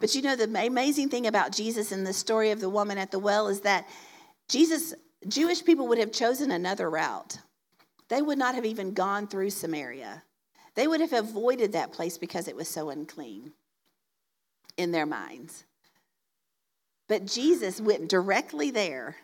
But 0.00 0.14
you 0.14 0.22
know, 0.22 0.36
the 0.36 0.44
amazing 0.66 1.08
thing 1.08 1.26
about 1.26 1.52
Jesus 1.52 1.92
in 1.92 2.04
the 2.04 2.12
story 2.12 2.50
of 2.50 2.60
the 2.60 2.70
woman 2.70 2.98
at 2.98 3.10
the 3.10 3.18
well 3.18 3.48
is 3.48 3.60
that 3.60 3.88
Jesus, 4.48 4.94
Jewish 5.26 5.64
people 5.64 5.88
would 5.88 5.98
have 5.98 6.12
chosen 6.12 6.50
another 6.50 6.88
route. 6.88 7.38
They 8.08 8.22
would 8.22 8.38
not 8.38 8.54
have 8.54 8.64
even 8.64 8.94
gone 8.94 9.26
through 9.26 9.50
Samaria. 9.50 10.22
They 10.74 10.86
would 10.86 11.00
have 11.00 11.12
avoided 11.12 11.72
that 11.72 11.92
place 11.92 12.18
because 12.18 12.48
it 12.48 12.56
was 12.56 12.68
so 12.68 12.90
unclean 12.90 13.52
in 14.76 14.92
their 14.92 15.06
minds. 15.06 15.64
But 17.08 17.26
Jesus 17.26 17.80
went 17.80 18.08
directly 18.08 18.70
there 18.70 19.16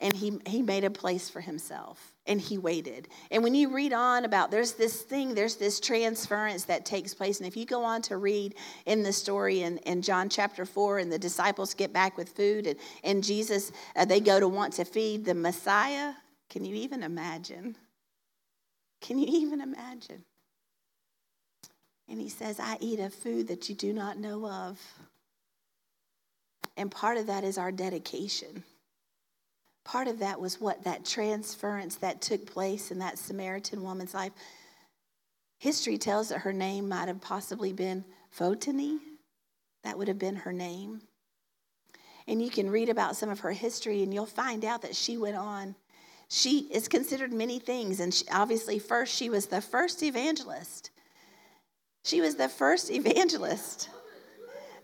and 0.00 0.14
he, 0.14 0.40
he 0.46 0.62
made 0.62 0.84
a 0.84 0.90
place 0.90 1.30
for 1.30 1.40
himself 1.40 2.14
and 2.28 2.40
he 2.40 2.58
waited. 2.58 3.08
And 3.30 3.42
when 3.42 3.54
you 3.54 3.74
read 3.74 3.92
on 3.92 4.24
about 4.24 4.50
there's 4.50 4.72
this 4.72 5.00
thing, 5.00 5.34
there's 5.34 5.56
this 5.56 5.80
transference 5.80 6.64
that 6.64 6.84
takes 6.84 7.14
place. 7.14 7.38
And 7.38 7.46
if 7.48 7.56
you 7.56 7.64
go 7.64 7.82
on 7.82 8.02
to 8.02 8.18
read 8.18 8.54
in 8.86 9.02
the 9.02 9.12
story 9.12 9.62
in, 9.62 9.78
in 9.78 10.02
John 10.02 10.28
chapter 10.28 10.64
4, 10.64 10.98
and 10.98 11.10
the 11.10 11.18
disciples 11.18 11.74
get 11.74 11.92
back 11.92 12.16
with 12.16 12.28
food, 12.28 12.66
and, 12.66 12.78
and 13.02 13.24
Jesus, 13.24 13.72
uh, 13.96 14.04
they 14.04 14.20
go 14.20 14.38
to 14.38 14.46
want 14.46 14.74
to 14.74 14.84
feed 14.84 15.24
the 15.24 15.34
Messiah. 15.34 16.12
Can 16.50 16.64
you 16.64 16.74
even 16.76 17.02
imagine? 17.02 17.76
Can 19.00 19.18
you 19.18 19.26
even 19.28 19.60
imagine? 19.60 20.24
And 22.08 22.20
he 22.20 22.28
says, 22.28 22.60
I 22.60 22.76
eat 22.80 23.00
a 23.00 23.10
food 23.10 23.48
that 23.48 23.68
you 23.68 23.74
do 23.74 23.92
not 23.92 24.18
know 24.18 24.46
of. 24.46 24.80
And 26.76 26.90
part 26.90 27.16
of 27.16 27.26
that 27.26 27.42
is 27.42 27.58
our 27.58 27.72
dedication 27.72 28.64
part 29.88 30.06
of 30.06 30.18
that 30.18 30.38
was 30.38 30.60
what 30.60 30.84
that 30.84 31.02
transference 31.02 31.96
that 31.96 32.20
took 32.20 32.44
place 32.44 32.90
in 32.90 32.98
that 32.98 33.18
Samaritan 33.18 33.82
woman's 33.82 34.12
life. 34.12 34.32
History 35.58 35.96
tells 35.96 36.28
that 36.28 36.40
her 36.40 36.52
name 36.52 36.90
might 36.90 37.08
have 37.08 37.22
possibly 37.22 37.72
been 37.72 38.04
Photini. 38.36 38.98
That 39.84 39.96
would 39.96 40.08
have 40.08 40.18
been 40.18 40.36
her 40.36 40.52
name. 40.52 41.00
And 42.26 42.42
you 42.42 42.50
can 42.50 42.68
read 42.68 42.90
about 42.90 43.16
some 43.16 43.30
of 43.30 43.40
her 43.40 43.52
history 43.52 44.02
and 44.02 44.12
you'll 44.12 44.26
find 44.26 44.62
out 44.62 44.82
that 44.82 44.94
she 44.94 45.16
went 45.16 45.36
on. 45.36 45.74
She 46.28 46.68
is 46.70 46.86
considered 46.86 47.32
many 47.32 47.58
things. 47.58 47.98
And 47.98 48.12
she, 48.12 48.26
obviously, 48.30 48.78
first, 48.78 49.14
she 49.14 49.30
was 49.30 49.46
the 49.46 49.62
first 49.62 50.02
evangelist. 50.02 50.90
She 52.04 52.20
was 52.20 52.34
the 52.34 52.50
first 52.50 52.90
evangelist 52.90 53.88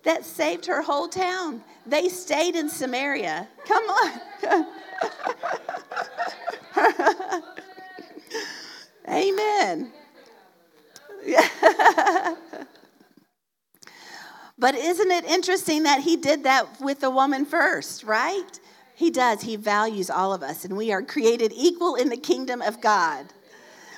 that 0.04 0.24
saved 0.24 0.64
her 0.64 0.80
whole 0.80 1.08
town. 1.08 1.62
They 1.84 2.08
stayed 2.08 2.56
in 2.56 2.70
Samaria. 2.70 3.48
Come 3.66 3.84
on. 3.84 4.66
Amen. 9.08 9.92
but 14.58 14.74
isn't 14.74 15.10
it 15.10 15.24
interesting 15.24 15.84
that 15.84 16.00
he 16.00 16.16
did 16.16 16.44
that 16.44 16.80
with 16.80 17.00
the 17.00 17.10
woman 17.10 17.44
first, 17.44 18.04
right? 18.04 18.60
He 18.94 19.10
does. 19.10 19.42
He 19.42 19.56
values 19.56 20.08
all 20.10 20.32
of 20.32 20.42
us, 20.42 20.64
and 20.64 20.76
we 20.76 20.92
are 20.92 21.02
created 21.02 21.52
equal 21.54 21.96
in 21.96 22.08
the 22.08 22.16
kingdom 22.16 22.62
of 22.62 22.80
God. 22.80 23.26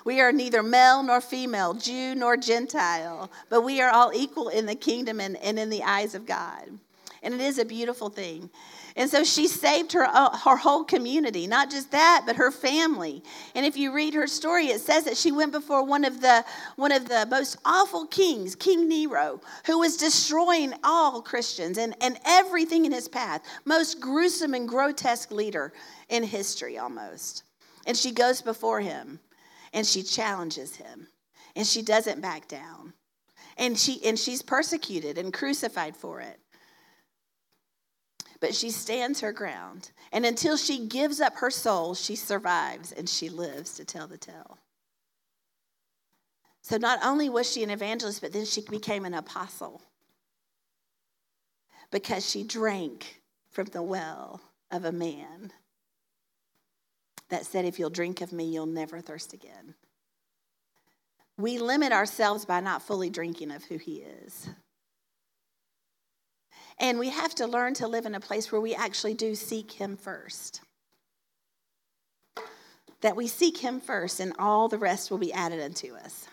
We 0.05 0.21
are 0.21 0.33
neither 0.33 0.63
male 0.63 1.03
nor 1.03 1.21
female, 1.21 1.75
Jew 1.75 2.15
nor 2.15 2.37
Gentile, 2.37 3.31
but 3.51 3.63
we 3.63 3.81
are 3.81 3.91
all 3.91 4.13
equal 4.15 4.49
in 4.49 4.67
the 4.67 4.77
kingdom 4.77 5.21
and, 5.21 5.37
and 5.39 5.59
in 5.59 5.69
the 5.69 5.83
eyes 5.83 6.15
of 6.15 6.27
God. 6.27 6.79
And 7.23 7.35
it 7.35 7.41
is 7.41 7.59
a 7.59 7.65
beautiful 7.65 8.09
thing. 8.09 8.49
And 8.97 9.11
so 9.11 9.25
she 9.25 9.47
saved 9.47 9.93
her, 9.93 10.07
uh, 10.07 10.37
her 10.39 10.57
whole 10.57 10.83
community, 10.83 11.47
not 11.47 11.71
just 11.71 11.91
that, 11.91 12.23
but 12.25 12.37
her 12.37 12.51
family. 12.51 13.23
And 13.55 13.67
if 13.67 13.77
you 13.77 13.93
read 13.93 14.15
her 14.15 14.27
story, 14.27 14.69
it 14.69 14.81
says 14.81 15.05
that 15.05 15.19
she 15.19 15.31
went 15.31 15.53
before 15.53 15.85
one 15.85 16.05
of 16.05 16.23
the, 16.23 16.45
one 16.77 16.93
of 16.93 17.07
the 17.07 17.27
most 17.31 17.59
awful 17.67 18.07
kings, 18.07 18.55
King 18.55 18.89
Nero, 18.89 19.43
who 19.67 19.79
was 19.79 19.99
destroying 19.99 20.73
all 20.83 21.21
Christians 21.21 21.77
and, 21.77 21.95
and 22.01 22.19
everything 22.25 22.87
in 22.87 22.93
his 22.93 23.07
path. 23.07 23.43
Most 23.67 24.01
gruesome 24.01 24.55
and 24.55 24.67
grotesque 24.67 25.31
leader 25.31 25.75
in 26.09 26.23
history, 26.23 26.79
almost. 26.79 27.43
And 27.87 27.99
she 27.99 28.13
goes 28.13 28.41
before 28.41 28.81
him 28.81 29.21
and 29.75 29.87
she 29.87 30.03
challenges 30.03 30.75
him 30.75 31.09
and 31.55 31.67
she 31.67 31.83
doesn't 31.83 32.23
back 32.23 32.49
down. 32.49 32.95
And, 33.59 33.79
she, 33.79 34.03
and 34.07 34.19
she's 34.19 34.41
persecuted 34.41 35.19
and 35.19 35.33
crucified 35.33 35.97
for 35.97 36.21
it 36.21 36.39
but 38.41 38.55
she 38.55 38.71
stands 38.71 39.21
her 39.21 39.33
ground. 39.33 39.93
And 40.13 40.25
until 40.27 40.57
she 40.57 40.87
gives 40.87 41.21
up 41.21 41.37
her 41.37 41.51
soul, 41.51 41.95
she 41.95 42.17
survives 42.17 42.93
and 42.93 43.09
she 43.09 43.29
lives 43.29 43.75
to 43.75 43.85
tell 43.85 44.07
the 44.07 44.19
tale. 44.19 44.59
So 46.63 46.77
not 46.77 46.99
only 47.05 47.29
was 47.29 47.51
she 47.51 47.63
an 47.63 47.71
evangelist, 47.71 48.21
but 48.21 48.33
then 48.33 48.45
she 48.45 48.61
became 48.63 49.05
an 49.05 49.15
apostle 49.15 49.83
because 51.91 52.29
she 52.29 52.43
drank 52.43 53.23
from 53.51 53.67
the 53.67 53.83
well 53.83 54.41
of 54.71 54.85
a 54.85 54.93
man 54.93 55.53
that 57.29 57.47
said, 57.47 57.65
If 57.65 57.79
you'll 57.79 57.91
drink 57.91 58.21
of 58.21 58.33
me, 58.33 58.45
you'll 58.45 58.67
never 58.67 59.01
thirst 59.01 59.33
again. 59.33 59.75
We 61.39 61.59
limit 61.59 61.93
ourselves 61.93 62.45
by 62.45 62.61
not 62.61 62.83
fully 62.83 63.11
drinking 63.11 63.51
of 63.51 63.65
who 63.65 63.77
he 63.77 63.97
is. 63.97 64.49
And 66.79 66.99
we 66.99 67.09
have 67.09 67.35
to 67.37 67.47
learn 67.47 67.75
to 67.75 67.89
live 67.89 68.07
in 68.07 68.15
a 68.15 68.21
place 68.21 68.53
where 68.53 68.61
we 68.61 68.75
actually 68.75 69.15
do 69.15 69.35
seek 69.35 69.73
Him 69.73 69.97
first. 69.97 70.61
That 73.01 73.17
we 73.17 73.27
seek 73.27 73.59
Him 73.59 73.81
first, 73.81 74.21
and 74.21 74.35
all 74.39 74.69
the 74.69 74.79
rest 74.79 75.11
will 75.11 75.19
be 75.19 75.33
added 75.33 75.63
unto 75.63 75.95
us. 75.95 76.27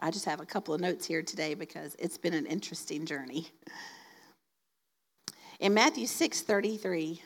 I 0.00 0.10
just 0.10 0.24
have 0.26 0.40
a 0.40 0.46
couple 0.46 0.74
of 0.74 0.80
notes 0.80 1.06
here 1.06 1.22
today 1.22 1.54
because 1.54 1.96
it's 1.98 2.18
been 2.18 2.34
an 2.34 2.46
interesting 2.46 3.06
journey. 3.06 3.48
In 5.60 5.72
Matthew 5.72 6.06
6 6.06 6.42
33, 6.42 7.22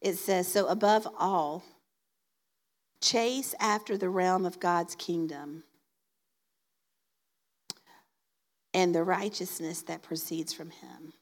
it 0.00 0.16
says, 0.16 0.46
So 0.46 0.66
above 0.66 1.08
all, 1.18 1.64
chase 3.00 3.54
after 3.58 3.96
the 3.96 4.08
realm 4.08 4.46
of 4.46 4.60
God's 4.60 4.94
kingdom 4.94 5.64
and 8.74 8.94
the 8.94 9.04
righteousness 9.04 9.82
that 9.82 10.02
proceeds 10.02 10.52
from 10.52 10.70
him. 10.70 11.14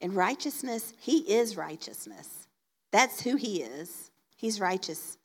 And 0.00 0.16
righteousness, 0.16 0.94
he 0.98 1.18
is 1.18 1.56
righteousness. 1.56 2.48
That's 2.90 3.20
who 3.20 3.36
he 3.36 3.62
is. 3.62 4.10
He's 4.36 4.60
righteous. 4.60 5.18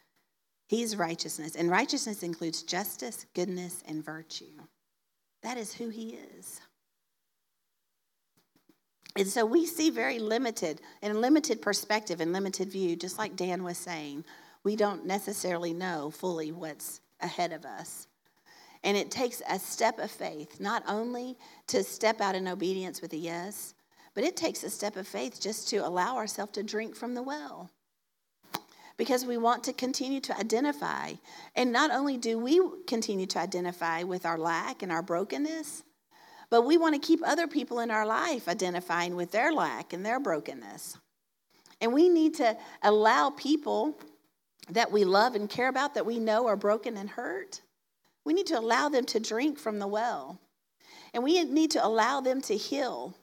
He's 0.68 0.96
righteousness. 0.96 1.56
And 1.56 1.72
righteousness 1.72 2.22
includes 2.22 2.62
justice, 2.62 3.26
goodness, 3.34 3.84
and 3.88 4.06
virtue. 4.06 4.46
That 5.42 5.58
is 5.58 5.74
who 5.74 5.90
he 5.90 6.18
is. 6.38 6.60
And 9.16 9.28
so 9.28 9.46
we 9.46 9.66
see 9.66 9.90
very 9.90 10.20
limited, 10.20 10.82
and 11.02 11.20
limited 11.20 11.62
perspective 11.62 12.22
and 12.22 12.32
limited 12.32 12.72
view, 12.72 12.96
just 12.96 13.18
like 13.18 13.36
Dan 13.36 13.64
was 13.64 13.78
saying. 13.78 14.24
We 14.64 14.76
don't 14.76 15.06
necessarily 15.06 15.74
know 15.74 16.12
fully 16.12 16.52
what's 16.52 17.02
ahead 17.22 17.54
of 17.54 17.66
us. 17.66 18.08
And 18.84 18.96
it 18.96 19.12
takes 19.12 19.42
a 19.50 19.60
step 19.60 20.00
of 20.00 20.10
faith, 20.10 20.60
not 20.60 20.84
only 20.88 21.38
to 21.68 21.84
step 21.84 22.22
out 22.22 22.36
in 22.36 22.48
obedience 22.48 23.02
with 23.02 23.14
a 23.14 23.18
yes, 23.18 23.74
but 24.14 24.24
it 24.24 24.38
takes 24.38 24.64
a 24.64 24.70
step 24.70 24.96
of 24.96 25.08
faith 25.08 25.40
just 25.40 25.70
to 25.70 25.78
allow 25.78 26.16
ourselves 26.16 26.54
to 26.54 26.64
drink 26.64 26.96
from 26.96 27.14
the 27.14 27.24
well. 27.24 27.70
Because 28.98 29.26
we 29.26 29.38
want 29.38 29.64
to 29.66 29.74
continue 29.74 30.20
to 30.22 30.38
identify. 30.38 31.14
And 31.56 31.72
not 31.72 31.92
only 31.92 32.18
do 32.18 32.38
we 32.38 32.60
continue 32.88 33.26
to 33.28 33.40
identify 33.40 34.04
with 34.04 34.26
our 34.26 34.38
lack 34.38 34.82
and 34.84 34.92
our 34.92 35.02
brokenness, 35.02 35.84
but 36.50 36.64
we 36.64 36.78
want 36.78 36.96
to 36.96 37.08
keep 37.08 37.22
other 37.26 37.48
people 37.48 37.80
in 37.80 37.92
our 37.92 38.06
life 38.06 38.48
identifying 38.48 39.16
with 39.16 39.32
their 39.32 39.54
lack 39.54 39.94
and 39.94 40.06
their 40.06 40.20
brokenness. 40.20 40.98
And 41.80 41.94
we 41.94 42.10
need 42.10 42.36
to 42.36 42.58
allow 42.82 43.30
people 43.30 43.98
that 44.70 44.92
we 44.92 45.06
love 45.06 45.36
and 45.36 45.50
care 45.50 45.70
about, 45.70 45.94
that 45.94 46.06
we 46.06 46.20
know 46.20 46.48
are 46.48 46.58
broken 46.58 46.98
and 46.98 47.10
hurt, 47.10 47.62
we 48.26 48.34
need 48.34 48.48
to 48.48 48.60
allow 48.60 48.90
them 48.90 49.06
to 49.06 49.20
drink 49.20 49.58
from 49.58 49.80
the 49.80 49.88
well. 49.88 50.40
And 51.14 51.24
we 51.24 51.44
need 51.44 51.72
to 51.72 51.86
allow 51.86 52.22
them 52.22 52.42
to 52.42 52.56
heal. 52.56 53.16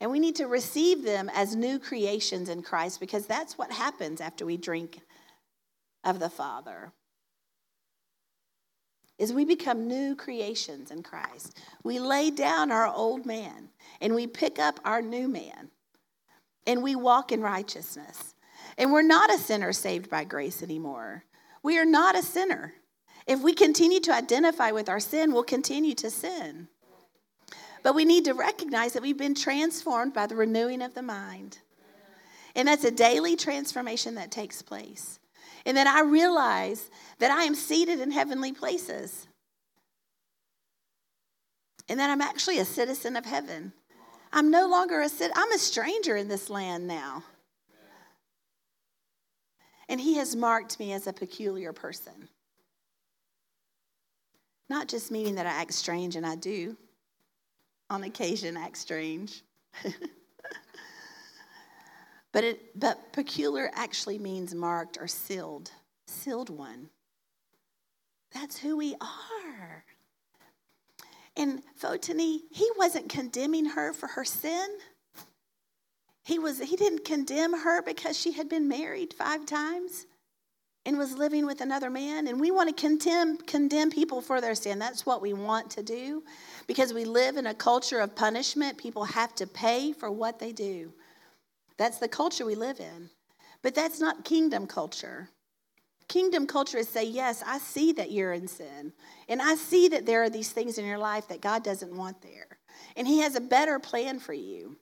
And 0.00 0.10
we 0.10 0.20
need 0.20 0.36
to 0.36 0.46
receive 0.46 1.02
them 1.02 1.30
as 1.34 1.56
new 1.56 1.78
creations 1.78 2.48
in 2.48 2.62
Christ 2.62 3.00
because 3.00 3.26
that's 3.26 3.58
what 3.58 3.72
happens 3.72 4.20
after 4.20 4.46
we 4.46 4.56
drink 4.56 5.00
of 6.04 6.20
the 6.20 6.30
Father. 6.30 6.92
Is 9.18 9.32
we 9.32 9.44
become 9.44 9.88
new 9.88 10.14
creations 10.14 10.92
in 10.92 11.02
Christ. 11.02 11.58
We 11.82 11.98
lay 11.98 12.30
down 12.30 12.70
our 12.70 12.86
old 12.86 13.26
man 13.26 13.70
and 14.00 14.14
we 14.14 14.28
pick 14.28 14.60
up 14.60 14.78
our 14.84 15.02
new 15.02 15.26
man 15.26 15.70
and 16.66 16.82
we 16.82 16.94
walk 16.94 17.32
in 17.32 17.40
righteousness. 17.40 18.34
And 18.76 18.92
we're 18.92 19.02
not 19.02 19.34
a 19.34 19.38
sinner 19.38 19.72
saved 19.72 20.08
by 20.08 20.22
grace 20.22 20.62
anymore. 20.62 21.24
We 21.64 21.78
are 21.78 21.84
not 21.84 22.16
a 22.16 22.22
sinner. 22.22 22.74
If 23.28 23.42
we 23.42 23.52
continue 23.52 24.00
to 24.00 24.14
identify 24.14 24.70
with 24.70 24.88
our 24.88 24.98
sin, 24.98 25.34
we'll 25.34 25.44
continue 25.44 25.94
to 25.96 26.10
sin. 26.10 26.68
But 27.82 27.94
we 27.94 28.06
need 28.06 28.24
to 28.24 28.32
recognize 28.32 28.94
that 28.94 29.02
we've 29.02 29.18
been 29.18 29.34
transformed 29.34 30.14
by 30.14 30.26
the 30.26 30.34
renewing 30.34 30.80
of 30.80 30.94
the 30.94 31.02
mind. 31.02 31.58
And 32.56 32.66
that's 32.66 32.84
a 32.84 32.90
daily 32.90 33.36
transformation 33.36 34.14
that 34.14 34.30
takes 34.30 34.62
place. 34.62 35.20
And 35.66 35.76
then 35.76 35.86
I 35.86 36.00
realize 36.00 36.90
that 37.18 37.30
I 37.30 37.42
am 37.42 37.54
seated 37.54 38.00
in 38.00 38.10
heavenly 38.10 38.52
places. 38.52 39.28
And 41.86 42.00
that 42.00 42.08
I'm 42.08 42.22
actually 42.22 42.58
a 42.58 42.64
citizen 42.64 43.14
of 43.14 43.26
heaven. 43.26 43.74
I'm 44.32 44.50
no 44.50 44.66
longer 44.66 45.02
a 45.02 45.08
citizen, 45.08 45.34
I'm 45.36 45.52
a 45.52 45.58
stranger 45.58 46.16
in 46.16 46.28
this 46.28 46.48
land 46.48 46.88
now. 46.88 47.24
And 49.86 50.00
he 50.00 50.16
has 50.16 50.34
marked 50.34 50.80
me 50.80 50.92
as 50.94 51.06
a 51.06 51.12
peculiar 51.12 51.74
person. 51.74 52.28
Not 54.68 54.88
just 54.88 55.10
meaning 55.10 55.36
that 55.36 55.46
I 55.46 55.50
act 55.50 55.72
strange, 55.72 56.16
and 56.16 56.26
I 56.26 56.36
do 56.36 56.76
on 57.90 58.04
occasion 58.04 58.56
act 58.56 58.76
strange, 58.76 59.42
But, 62.32 62.44
it, 62.44 62.78
but 62.78 63.12
peculiar 63.12 63.70
actually 63.74 64.18
means 64.18 64.54
marked 64.54 64.98
or 65.00 65.08
sealed, 65.08 65.70
sealed 66.06 66.50
one. 66.50 66.90
That's 68.32 68.58
who 68.58 68.76
we 68.76 68.94
are. 69.00 69.84
And 71.36 71.62
Photini, 71.80 72.40
he 72.50 72.70
wasn't 72.76 73.08
condemning 73.08 73.66
her 73.66 73.92
for 73.92 74.08
her 74.08 74.24
sin. 74.24 74.68
He, 76.24 76.38
was, 76.38 76.58
he 76.58 76.76
didn't 76.76 77.04
condemn 77.04 77.54
her 77.54 77.80
because 77.80 78.18
she 78.18 78.32
had 78.32 78.48
been 78.48 78.68
married 78.68 79.14
five 79.14 79.46
times 79.46 80.06
and 80.86 80.96
was 80.96 81.18
living 81.18 81.44
with 81.44 81.60
another 81.60 81.90
man. 81.90 82.26
And 82.28 82.40
we 82.40 82.50
want 82.50 82.74
to 82.74 82.80
condemn, 82.80 83.36
condemn 83.38 83.90
people 83.90 84.20
for 84.20 84.40
their 84.40 84.54
sin. 84.54 84.78
That's 84.78 85.04
what 85.04 85.20
we 85.20 85.32
want 85.32 85.70
to 85.72 85.82
do 85.82 86.22
because 86.66 86.94
we 86.94 87.04
live 87.04 87.36
in 87.36 87.46
a 87.46 87.54
culture 87.54 88.00
of 88.00 88.16
punishment. 88.16 88.78
People 88.78 89.04
have 89.04 89.34
to 89.36 89.46
pay 89.46 89.92
for 89.92 90.10
what 90.10 90.38
they 90.38 90.52
do. 90.52 90.92
That's 91.76 91.98
the 91.98 92.08
culture 92.08 92.44
we 92.44 92.54
live 92.54 92.80
in. 92.80 93.10
But 93.62 93.74
that's 93.74 94.00
not 94.00 94.24
kingdom 94.24 94.66
culture. 94.66 95.30
Kingdom 96.08 96.46
culture 96.46 96.78
is 96.78 96.88
say, 96.88 97.04
Yes, 97.04 97.42
I 97.46 97.58
see 97.58 97.92
that 97.92 98.10
you're 98.10 98.32
in 98.32 98.48
sin. 98.48 98.92
And 99.28 99.42
I 99.42 99.56
see 99.56 99.88
that 99.88 100.06
there 100.06 100.22
are 100.22 100.30
these 100.30 100.52
things 100.52 100.78
in 100.78 100.86
your 100.86 100.98
life 100.98 101.28
that 101.28 101.42
God 101.42 101.62
doesn't 101.62 101.94
want 101.94 102.22
there. 102.22 102.58
And 102.96 103.06
He 103.06 103.20
has 103.20 103.36
a 103.36 103.40
better 103.40 103.78
plan 103.78 104.18
for 104.18 104.32
you. 104.32 104.78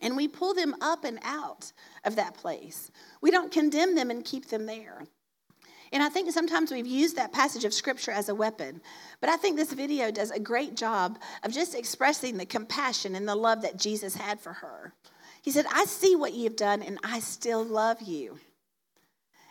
And 0.00 0.16
we 0.16 0.26
pull 0.26 0.54
them 0.54 0.74
up 0.80 1.04
and 1.04 1.18
out 1.22 1.72
of 2.04 2.16
that 2.16 2.34
place. 2.34 2.90
We 3.20 3.30
don't 3.30 3.52
condemn 3.52 3.94
them 3.94 4.10
and 4.10 4.24
keep 4.24 4.48
them 4.48 4.66
there. 4.66 5.06
And 5.94 6.02
I 6.02 6.08
think 6.08 6.32
sometimes 6.32 6.72
we've 6.72 6.88
used 6.88 7.14
that 7.16 7.32
passage 7.32 7.64
of 7.64 7.72
scripture 7.72 8.10
as 8.10 8.28
a 8.28 8.34
weapon. 8.34 8.80
But 9.20 9.30
I 9.30 9.36
think 9.36 9.56
this 9.56 9.72
video 9.72 10.10
does 10.10 10.32
a 10.32 10.40
great 10.40 10.74
job 10.74 11.20
of 11.44 11.52
just 11.52 11.76
expressing 11.76 12.36
the 12.36 12.44
compassion 12.44 13.14
and 13.14 13.28
the 13.28 13.36
love 13.36 13.62
that 13.62 13.76
Jesus 13.76 14.16
had 14.16 14.40
for 14.40 14.54
her. 14.54 14.92
He 15.40 15.52
said, 15.52 15.66
I 15.72 15.84
see 15.84 16.16
what 16.16 16.34
you've 16.34 16.56
done 16.56 16.82
and 16.82 16.98
I 17.04 17.20
still 17.20 17.64
love 17.64 18.02
you. 18.02 18.40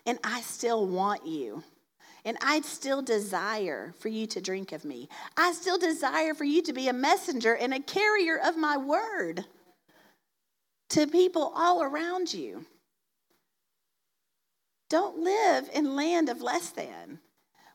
And 0.06 0.20
I 0.22 0.42
still 0.42 0.86
want 0.86 1.26
you. 1.26 1.64
And 2.26 2.38
I 2.42 2.60
still 2.60 3.02
desire 3.02 3.94
for 4.00 4.10
you 4.10 4.28
to 4.28 4.42
drink 4.42 4.74
of 4.74 4.84
me. 4.84 5.08
I 5.38 5.54
still 5.54 5.78
desire 5.78 6.34
for 6.34 6.44
you 6.44 6.62
to 6.64 6.74
be 6.74 6.90
a 6.90 6.94
messenger 6.94 7.56
and 7.56 7.74
a 7.74 7.80
carrier 7.80 8.38
of 8.38 8.58
my 8.58 8.76
word 8.76 9.46
to 10.90 11.08
people 11.08 11.54
all 11.56 11.82
around 11.82 12.34
you. 12.34 12.66
Don't 14.94 15.18
live 15.18 15.72
in 15.74 15.96
land 15.96 16.30
of 16.30 16.44
less 16.44 16.70
than. 16.70 17.18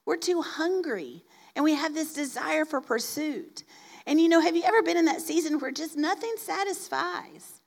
We're 0.06 0.18
too 0.18 0.40
hungry 0.40 1.24
and 1.56 1.64
we 1.64 1.74
have 1.74 1.92
this 1.92 2.12
desire 2.14 2.64
for 2.64 2.80
pursuit. 2.80 3.64
And 4.06 4.20
you 4.20 4.28
know, 4.28 4.40
have 4.40 4.54
you 4.54 4.62
ever 4.64 4.84
been 4.84 4.96
in 4.96 5.06
that 5.06 5.20
season 5.20 5.58
where 5.58 5.72
just 5.72 5.96
nothing 5.96 6.34
satisfies? 6.36 7.60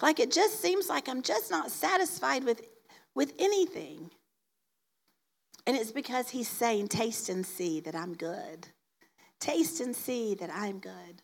Like 0.00 0.20
it 0.20 0.30
just 0.30 0.60
seems 0.60 0.88
like 0.88 1.08
I'm 1.08 1.22
just 1.22 1.50
not 1.50 1.72
satisfied 1.72 2.44
with, 2.44 2.62
with 3.16 3.32
anything. 3.40 4.12
And 5.66 5.76
it's 5.76 5.90
because 5.90 6.28
he's 6.28 6.46
saying, 6.46 6.86
Taste 6.86 7.28
and 7.28 7.44
see 7.44 7.80
that 7.80 7.96
I'm 7.96 8.14
good. 8.14 8.68
Taste 9.40 9.80
and 9.80 9.96
see 9.96 10.36
that 10.36 10.50
I'm 10.54 10.78
good. 10.78 11.20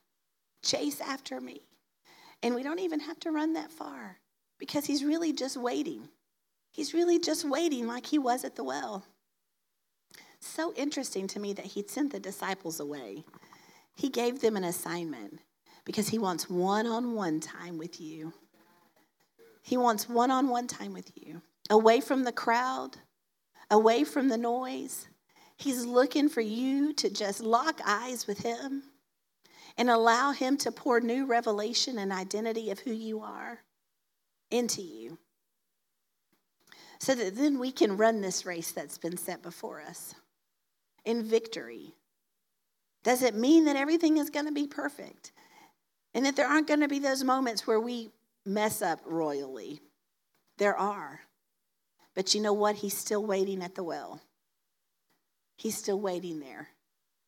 Chase 0.64 1.00
after 1.00 1.40
me. 1.40 1.60
And 2.42 2.56
we 2.56 2.64
don't 2.64 2.80
even 2.80 2.98
have 2.98 3.20
to 3.20 3.30
run 3.30 3.52
that 3.52 3.70
far 3.70 4.18
because 4.58 4.86
he's 4.86 5.04
really 5.04 5.32
just 5.32 5.56
waiting. 5.56 6.08
He's 6.70 6.94
really 6.94 7.18
just 7.18 7.48
waiting 7.48 7.86
like 7.86 8.06
he 8.06 8.18
was 8.18 8.44
at 8.44 8.56
the 8.56 8.64
well. 8.64 9.04
So 10.40 10.72
interesting 10.74 11.26
to 11.28 11.40
me 11.40 11.52
that 11.52 11.66
he 11.66 11.84
sent 11.86 12.12
the 12.12 12.20
disciples 12.20 12.80
away. 12.80 13.24
He 13.94 14.08
gave 14.08 14.40
them 14.40 14.56
an 14.56 14.64
assignment 14.64 15.40
because 15.84 16.08
he 16.08 16.18
wants 16.18 16.48
one 16.48 16.86
on 16.86 17.14
one 17.14 17.40
time 17.40 17.76
with 17.76 18.00
you. 18.00 18.32
He 19.62 19.76
wants 19.76 20.08
one 20.08 20.30
on 20.30 20.48
one 20.48 20.66
time 20.66 20.92
with 20.92 21.10
you, 21.14 21.42
away 21.68 22.00
from 22.00 22.24
the 22.24 22.32
crowd, 22.32 22.96
away 23.70 24.04
from 24.04 24.28
the 24.28 24.38
noise. 24.38 25.08
He's 25.56 25.84
looking 25.84 26.28
for 26.28 26.40
you 26.40 26.94
to 26.94 27.10
just 27.10 27.40
lock 27.40 27.80
eyes 27.84 28.26
with 28.26 28.38
him 28.38 28.84
and 29.76 29.88
allow 29.88 30.32
Him 30.32 30.56
to 30.58 30.70
pour 30.70 31.00
new 31.00 31.26
revelation 31.26 31.98
and 31.98 32.12
identity 32.12 32.70
of 32.70 32.80
who 32.80 32.92
you 32.92 33.20
are 33.20 33.60
into 34.50 34.82
you. 34.82 35.18
So 37.00 37.14
that 37.14 37.34
then 37.34 37.58
we 37.58 37.72
can 37.72 37.96
run 37.96 38.20
this 38.20 38.44
race 38.44 38.72
that's 38.72 38.98
been 38.98 39.16
set 39.16 39.42
before 39.42 39.80
us 39.80 40.14
in 41.04 41.22
victory. 41.22 41.94
Does 43.02 43.22
it 43.22 43.34
mean 43.34 43.64
that 43.64 43.76
everything 43.76 44.18
is 44.18 44.28
going 44.28 44.46
to 44.46 44.52
be 44.52 44.66
perfect? 44.66 45.32
And 46.12 46.26
that 46.26 46.36
there 46.36 46.46
aren't 46.46 46.68
going 46.68 46.80
to 46.80 46.88
be 46.88 46.98
those 46.98 47.24
moments 47.24 47.66
where 47.66 47.80
we 47.80 48.10
mess 48.44 48.82
up 48.82 49.00
royally? 49.06 49.80
There 50.58 50.76
are. 50.76 51.20
But 52.14 52.34
you 52.34 52.42
know 52.42 52.52
what? 52.52 52.76
He's 52.76 52.96
still 52.96 53.24
waiting 53.24 53.62
at 53.62 53.76
the 53.76 53.84
well. 53.84 54.20
He's 55.56 55.76
still 55.76 56.00
waiting 56.00 56.40
there 56.40 56.68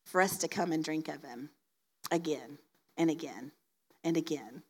for 0.05 0.21
us 0.21 0.37
to 0.39 0.49
come 0.49 0.73
and 0.73 0.85
drink 0.85 1.09
of 1.09 1.23
him 1.23 1.51
again 2.11 2.59
and 2.97 3.09
again 3.09 3.53
and 4.05 4.17
again. 4.17 4.63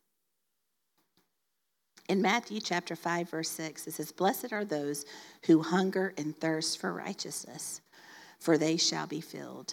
In 2.13 2.21
Matthew 2.21 2.61
chapter 2.61 2.95
5, 2.95 3.31
verse 3.31 3.49
6, 3.49 3.87
it 3.87 3.93
says, 3.93 4.13
Blessed 4.13 4.53
are 4.53 4.67
those 4.67 5.07
who 5.47 5.63
hunger 5.63 6.13
and 6.19 6.37
thirst 6.37 6.79
for 6.79 6.93
righteousness, 6.93 7.81
for 8.39 8.59
they 8.59 8.77
shall 8.77 9.07
be 9.07 9.23
filled. 9.23 9.73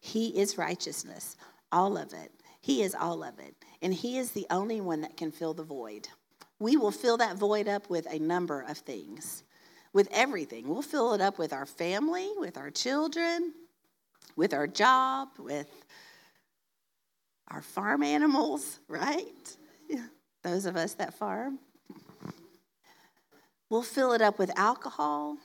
He 0.00 0.28
is 0.28 0.56
righteousness, 0.56 1.36
all 1.70 1.98
of 1.98 2.14
it. 2.14 2.32
He 2.62 2.82
is 2.82 2.94
all 2.94 3.22
of 3.22 3.38
it. 3.40 3.54
And 3.82 3.92
He 3.92 4.16
is 4.16 4.30
the 4.30 4.46
only 4.48 4.80
one 4.80 5.02
that 5.02 5.18
can 5.18 5.30
fill 5.30 5.52
the 5.52 5.62
void. 5.62 6.08
We 6.60 6.78
will 6.78 6.90
fill 6.90 7.18
that 7.18 7.36
void 7.36 7.68
up 7.68 7.90
with 7.90 8.06
a 8.10 8.18
number 8.18 8.62
of 8.62 8.78
things, 8.78 9.42
with 9.92 10.08
everything. 10.10 10.66
We'll 10.66 10.80
fill 10.80 11.12
it 11.12 11.20
up 11.20 11.38
with 11.38 11.52
our 11.52 11.66
family, 11.66 12.30
with 12.38 12.56
our 12.56 12.70
children, 12.70 13.52
with 14.34 14.54
our 14.54 14.66
job, 14.66 15.28
with 15.38 15.68
our 17.48 17.60
farm 17.60 18.02
animals, 18.02 18.80
right? 18.88 19.56
Those 20.42 20.66
of 20.66 20.76
us 20.76 20.94
that 20.94 21.14
farm. 21.14 21.58
We'll 23.70 23.82
fill 23.82 24.12
it 24.12 24.22
up 24.22 24.38
with 24.38 24.50
alcohol, 24.58 25.36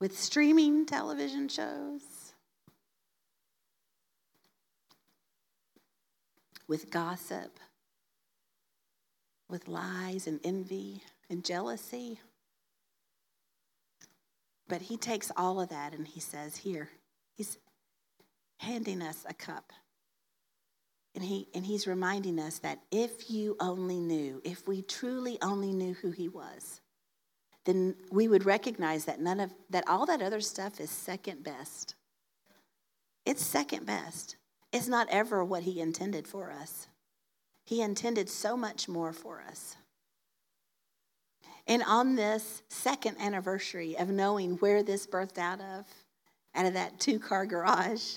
with 0.00 0.18
streaming 0.18 0.86
television 0.86 1.48
shows, 1.48 2.02
with 6.66 6.90
gossip, 6.90 7.58
with 9.50 9.68
lies 9.68 10.26
and 10.26 10.40
envy 10.44 11.02
and 11.28 11.44
jealousy. 11.44 12.20
But 14.68 14.82
he 14.82 14.96
takes 14.96 15.30
all 15.36 15.60
of 15.60 15.68
that 15.68 15.92
and 15.92 16.08
he 16.08 16.20
says, 16.20 16.56
Here, 16.56 16.88
he's, 17.34 17.58
handing 18.58 19.02
us 19.02 19.24
a 19.28 19.34
cup. 19.34 19.72
And, 21.16 21.24
he, 21.24 21.48
and 21.54 21.64
he's 21.64 21.86
reminding 21.86 22.38
us 22.38 22.58
that 22.58 22.78
if 22.92 23.30
you 23.30 23.56
only 23.58 23.98
knew, 23.98 24.42
if 24.44 24.68
we 24.68 24.82
truly 24.82 25.38
only 25.40 25.72
knew 25.72 25.94
who 25.94 26.10
he 26.10 26.28
was, 26.28 26.82
then 27.64 27.96
we 28.12 28.28
would 28.28 28.44
recognize 28.44 29.06
that 29.06 29.18
none 29.18 29.40
of 29.40 29.52
that 29.70 29.88
all 29.88 30.06
that 30.06 30.20
other 30.20 30.42
stuff 30.42 30.78
is 30.78 30.90
second 30.90 31.42
best. 31.42 31.94
It's 33.24 33.42
second 33.42 33.86
best. 33.86 34.36
It's 34.72 34.88
not 34.88 35.08
ever 35.10 35.42
what 35.42 35.62
he 35.62 35.80
intended 35.80 36.28
for 36.28 36.52
us. 36.52 36.86
He 37.64 37.80
intended 37.80 38.28
so 38.28 38.56
much 38.56 38.86
more 38.86 39.12
for 39.14 39.42
us. 39.42 39.76
And 41.66 41.82
on 41.82 42.14
this 42.14 42.62
second 42.68 43.16
anniversary 43.18 43.96
of 43.96 44.10
knowing 44.10 44.56
where 44.58 44.82
this 44.82 45.06
birthed 45.06 45.38
out 45.38 45.60
of, 45.60 45.86
out 46.54 46.66
of 46.66 46.74
that 46.74 47.00
two 47.00 47.18
car 47.18 47.46
garage, 47.46 48.16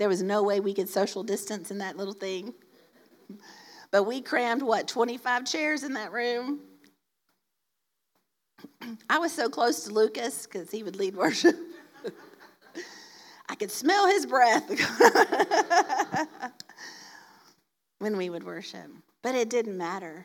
there 0.00 0.08
was 0.08 0.22
no 0.22 0.42
way 0.42 0.60
we 0.60 0.72
could 0.72 0.88
social 0.88 1.22
distance 1.22 1.70
in 1.70 1.76
that 1.76 1.98
little 1.98 2.14
thing. 2.14 2.54
But 3.90 4.04
we 4.04 4.22
crammed, 4.22 4.62
what, 4.62 4.88
25 4.88 5.44
chairs 5.44 5.82
in 5.82 5.92
that 5.92 6.10
room? 6.10 6.60
I 9.10 9.18
was 9.18 9.30
so 9.30 9.50
close 9.50 9.84
to 9.84 9.92
Lucas 9.92 10.46
because 10.46 10.70
he 10.70 10.82
would 10.82 10.96
lead 10.96 11.14
worship. 11.14 11.54
I 13.50 13.54
could 13.56 13.70
smell 13.70 14.06
his 14.06 14.24
breath 14.24 14.70
when 17.98 18.16
we 18.16 18.30
would 18.30 18.44
worship. 18.44 18.90
But 19.22 19.34
it 19.34 19.50
didn't 19.50 19.76
matter 19.76 20.24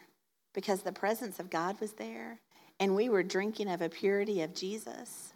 because 0.53 0.83
the 0.83 0.93
presence 0.93 1.37
of 1.37 1.49
God 1.49 1.81
was 1.81 1.91
there 1.93 2.39
and 2.79 2.95
we 2.95 3.09
were 3.09 3.23
drinking 3.23 3.69
of 3.69 3.81
a 3.81 3.89
purity 3.89 4.41
of 4.41 4.55
Jesus 4.55 5.33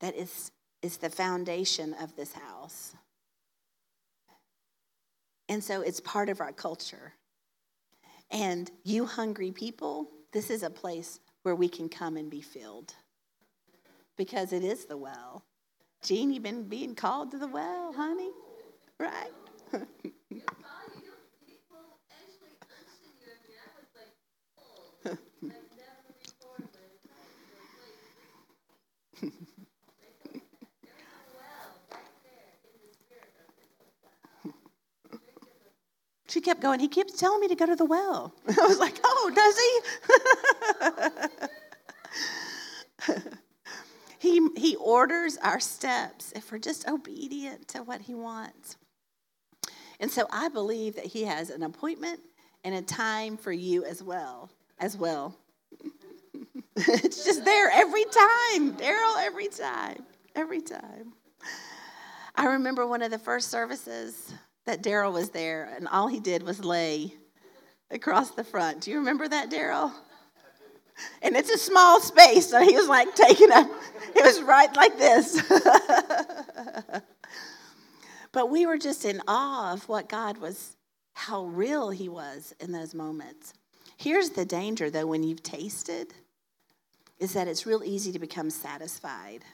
that 0.00 0.16
is, 0.16 0.52
is 0.80 0.96
the 0.96 1.10
foundation 1.10 1.94
of 2.00 2.16
this 2.16 2.32
house. 2.32 2.94
And 5.48 5.62
so 5.62 5.80
it's 5.80 6.00
part 6.00 6.28
of 6.28 6.40
our 6.40 6.52
culture. 6.52 7.14
And 8.30 8.70
you 8.84 9.06
hungry 9.06 9.50
people, 9.52 10.10
this 10.32 10.50
is 10.50 10.62
a 10.62 10.70
place 10.70 11.20
where 11.42 11.54
we 11.54 11.68
can 11.68 11.88
come 11.88 12.16
and 12.16 12.30
be 12.30 12.42
filled 12.42 12.94
because 14.16 14.52
it 14.52 14.64
is 14.64 14.84
the 14.84 14.96
well. 14.96 15.44
Jean, 16.02 16.32
you've 16.32 16.42
been 16.42 16.64
being 16.64 16.94
called 16.94 17.30
to 17.30 17.38
the 17.38 17.48
well, 17.48 17.92
honey, 17.92 18.30
right? 18.98 19.32
she 36.38 36.42
kept 36.42 36.60
going, 36.60 36.78
he 36.78 36.86
keeps 36.86 37.14
telling 37.14 37.40
me 37.40 37.48
to 37.48 37.56
go 37.56 37.66
to 37.66 37.74
the 37.74 37.84
well. 37.84 38.32
I 38.48 38.64
was 38.64 38.78
like, 38.78 39.00
oh, 39.02 39.32
does 43.00 43.10
he? 43.10 43.18
he, 44.38 44.48
he 44.56 44.76
orders 44.76 45.36
our 45.38 45.58
steps 45.58 46.32
if 46.36 46.52
we're 46.52 46.60
just 46.60 46.88
obedient 46.88 47.66
to 47.68 47.82
what 47.82 48.02
he 48.02 48.14
wants. 48.14 48.76
And 49.98 50.08
so 50.08 50.28
I 50.30 50.48
believe 50.48 50.94
that 50.94 51.06
he 51.06 51.24
has 51.24 51.50
an 51.50 51.64
appointment 51.64 52.20
and 52.62 52.72
a 52.72 52.82
time 52.82 53.36
for 53.36 53.50
you 53.50 53.84
as 53.84 54.00
well, 54.00 54.48
as 54.78 54.96
well. 54.96 55.36
it's 56.76 57.24
just 57.24 57.44
there 57.44 57.68
every 57.74 58.04
time, 58.04 58.76
Daryl, 58.76 59.16
every 59.18 59.48
time, 59.48 60.04
every 60.36 60.60
time. 60.60 61.14
I 62.36 62.46
remember 62.46 62.86
one 62.86 63.02
of 63.02 63.10
the 63.10 63.18
first 63.18 63.50
services 63.50 64.32
that 64.68 64.82
Daryl 64.82 65.14
was 65.14 65.30
there, 65.30 65.72
and 65.76 65.88
all 65.88 66.08
he 66.08 66.20
did 66.20 66.42
was 66.42 66.62
lay 66.62 67.14
across 67.90 68.32
the 68.32 68.44
front. 68.44 68.82
Do 68.82 68.90
you 68.90 68.98
remember 68.98 69.26
that, 69.26 69.50
Daryl? 69.50 69.90
And 71.22 71.34
it's 71.36 71.48
a 71.48 71.56
small 71.56 72.00
space, 72.00 72.50
so 72.50 72.60
he 72.60 72.76
was 72.76 72.86
like 72.86 73.14
taking 73.14 73.50
up, 73.50 73.66
it 74.14 74.22
was 74.22 74.42
right 74.42 74.74
like 74.76 74.98
this. 74.98 75.40
but 78.32 78.50
we 78.50 78.66
were 78.66 78.76
just 78.76 79.06
in 79.06 79.22
awe 79.26 79.72
of 79.72 79.88
what 79.88 80.10
God 80.10 80.36
was, 80.36 80.76
how 81.14 81.44
real 81.44 81.88
he 81.88 82.10
was 82.10 82.54
in 82.60 82.70
those 82.70 82.94
moments. 82.94 83.54
Here's 83.96 84.30
the 84.30 84.44
danger, 84.44 84.90
though, 84.90 85.06
when 85.06 85.22
you've 85.22 85.42
tasted, 85.42 86.12
is 87.18 87.32
that 87.32 87.48
it's 87.48 87.64
real 87.64 87.82
easy 87.82 88.12
to 88.12 88.18
become 88.18 88.50
satisfied 88.50 89.44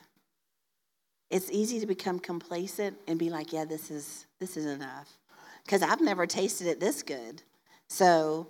it's 1.29 1.51
easy 1.51 1.79
to 1.79 1.85
become 1.85 2.19
complacent 2.19 2.97
and 3.07 3.17
be 3.17 3.29
like, 3.29 3.51
yeah, 3.51 3.65
this 3.65 3.89
is 3.89 4.25
this 4.39 4.57
is 4.57 4.65
enough. 4.65 5.17
Because 5.63 5.81
I've 5.81 6.01
never 6.01 6.27
tasted 6.27 6.67
it 6.67 6.79
this 6.79 7.01
good. 7.01 7.41
So 7.87 8.47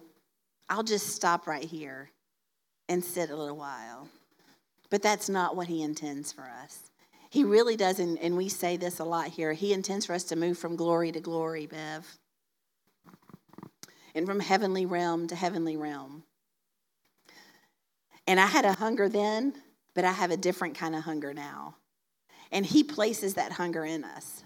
I'll 0.69 0.83
just 0.83 1.07
stop 1.07 1.47
right 1.47 1.63
here 1.63 2.11
and 2.89 3.03
sit 3.03 3.29
a 3.29 3.35
little 3.35 3.57
while. 3.57 4.09
But 4.89 5.01
that's 5.01 5.29
not 5.29 5.55
what 5.55 5.67
he 5.67 5.83
intends 5.83 6.31
for 6.31 6.43
us. 6.63 6.91
He 7.29 7.43
really 7.43 7.75
doesn't, 7.75 8.17
and 8.19 8.37
we 8.37 8.47
say 8.47 8.77
this 8.77 8.99
a 8.99 9.03
lot 9.03 9.27
here, 9.27 9.51
he 9.51 9.73
intends 9.73 10.05
for 10.05 10.13
us 10.13 10.23
to 10.25 10.37
move 10.37 10.57
from 10.57 10.77
glory 10.77 11.11
to 11.11 11.19
glory, 11.19 11.65
Bev. 11.65 12.17
And 14.13 14.25
from 14.25 14.39
heavenly 14.39 14.85
realm 14.85 15.27
to 15.27 15.35
heavenly 15.35 15.75
realm. 15.75 16.23
And 18.25 18.39
I 18.39 18.45
had 18.45 18.63
a 18.63 18.73
hunger 18.73 19.09
then, 19.09 19.53
but 19.93 20.05
I 20.05 20.13
have 20.13 20.31
a 20.31 20.37
different 20.37 20.77
kind 20.77 20.95
of 20.95 21.03
hunger 21.03 21.33
now. 21.33 21.75
And 22.51 22.65
He 22.65 22.83
places 22.83 23.33
that 23.33 23.51
hunger 23.51 23.83
in 23.83 24.05
us. 24.05 24.44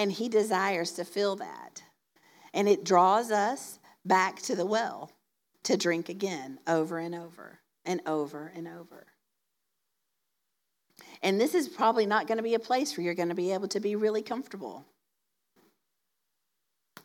And 0.00 0.10
He 0.10 0.30
desires 0.30 0.92
to 0.92 1.04
fill 1.04 1.36
that. 1.36 1.82
And 2.54 2.66
it 2.66 2.84
draws 2.84 3.30
us 3.30 3.78
back 4.02 4.40
to 4.44 4.56
the 4.56 4.64
well 4.64 5.12
to 5.64 5.76
drink 5.76 6.08
again 6.08 6.58
over 6.66 6.98
and 6.98 7.14
over 7.14 7.60
and 7.84 8.00
over 8.06 8.50
and 8.56 8.66
over. 8.66 9.08
And 11.22 11.38
this 11.38 11.54
is 11.54 11.68
probably 11.68 12.06
not 12.06 12.26
going 12.26 12.38
to 12.38 12.42
be 12.42 12.54
a 12.54 12.58
place 12.58 12.96
where 12.96 13.04
you're 13.04 13.14
going 13.14 13.28
to 13.28 13.34
be 13.34 13.52
able 13.52 13.68
to 13.68 13.78
be 13.78 13.94
really 13.94 14.22
comfortable. 14.22 14.86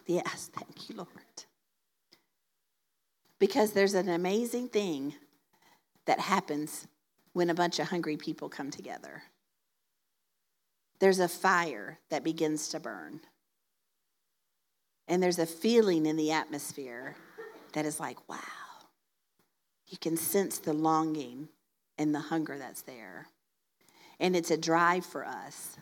Yes, 0.05 0.49
thank 0.55 0.89
you, 0.89 0.95
Lord. 0.95 1.09
Because 3.39 3.73
there's 3.73 3.93
an 3.93 4.07
amazing 4.07 4.69
thing 4.69 5.15
that 6.05 6.21
happens 6.21 6.87
when 7.33 7.49
a 7.49 7.53
bunch 7.53 7.77
of 7.77 7.89
hungry 7.89 8.15
people 8.15 8.47
come 8.47 8.71
together 8.71 9.23
there's 10.99 11.19
a 11.19 11.27
fire 11.27 11.99
that 12.09 12.23
begins 12.23 12.69
to 12.69 12.79
burn. 12.79 13.21
And 15.07 15.21
there's 15.21 15.39
a 15.39 15.45
feeling 15.45 16.05
in 16.05 16.15
the 16.15 16.31
atmosphere 16.31 17.15
that 17.73 17.85
is 17.85 17.99
like, 17.99 18.17
wow. 18.27 18.37
You 19.87 19.97
can 19.99 20.17
sense 20.17 20.57
the 20.57 20.73
longing 20.73 21.49
and 21.97 22.13
the 22.13 22.19
hunger 22.19 22.57
that's 22.57 22.81
there. 22.81 23.27
And 24.19 24.35
it's 24.35 24.51
a 24.51 24.57
drive 24.57 25.05
for 25.05 25.25
us. 25.25 25.77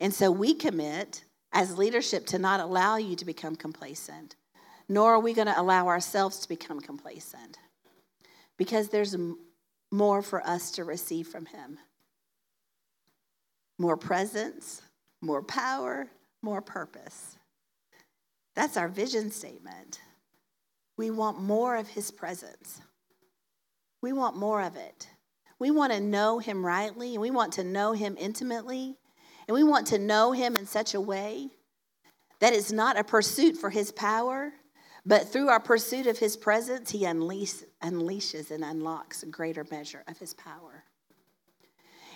And 0.00 0.14
so 0.14 0.30
we 0.30 0.54
commit 0.54 1.24
as 1.52 1.78
leadership 1.78 2.26
to 2.26 2.38
not 2.38 2.60
allow 2.60 2.96
you 2.96 3.16
to 3.16 3.24
become 3.24 3.56
complacent, 3.56 4.36
nor 4.88 5.14
are 5.14 5.20
we 5.20 5.32
going 5.32 5.46
to 5.46 5.60
allow 5.60 5.88
ourselves 5.88 6.38
to 6.40 6.48
become 6.48 6.80
complacent 6.80 7.58
because 8.56 8.88
there's 8.88 9.16
more 9.90 10.22
for 10.22 10.46
us 10.46 10.70
to 10.72 10.84
receive 10.84 11.28
from 11.28 11.46
Him 11.46 11.78
more 13.78 13.96
presence, 13.96 14.82
more 15.20 15.42
power, 15.42 16.06
more 16.42 16.60
purpose. 16.60 17.36
That's 18.54 18.76
our 18.76 18.88
vision 18.88 19.30
statement. 19.30 20.00
We 20.96 21.10
want 21.10 21.40
more 21.40 21.76
of 21.76 21.88
his 21.88 22.10
presence. 22.10 22.80
We 24.00 24.12
want 24.12 24.36
more 24.36 24.62
of 24.62 24.76
it. 24.76 25.08
We 25.58 25.70
want 25.70 25.92
to 25.92 26.00
know 26.00 26.38
him 26.38 26.64
rightly, 26.64 27.14
and 27.14 27.22
we 27.22 27.30
want 27.30 27.54
to 27.54 27.64
know 27.64 27.92
him 27.92 28.16
intimately, 28.18 28.96
and 29.48 29.54
we 29.54 29.64
want 29.64 29.88
to 29.88 29.98
know 29.98 30.32
him 30.32 30.56
in 30.56 30.66
such 30.66 30.94
a 30.94 31.00
way 31.00 31.48
that 32.40 32.52
it's 32.52 32.72
not 32.72 32.98
a 32.98 33.04
pursuit 33.04 33.56
for 33.56 33.70
his 33.70 33.90
power, 33.90 34.52
but 35.06 35.28
through 35.28 35.48
our 35.48 35.60
pursuit 35.60 36.06
of 36.06 36.18
his 36.18 36.36
presence, 36.36 36.90
he 36.90 37.04
unleash, 37.04 37.62
unleashes 37.82 38.50
and 38.50 38.64
unlocks 38.64 39.22
a 39.22 39.26
greater 39.26 39.66
measure 39.70 40.04
of 40.06 40.18
his 40.18 40.34
power. 40.34 40.83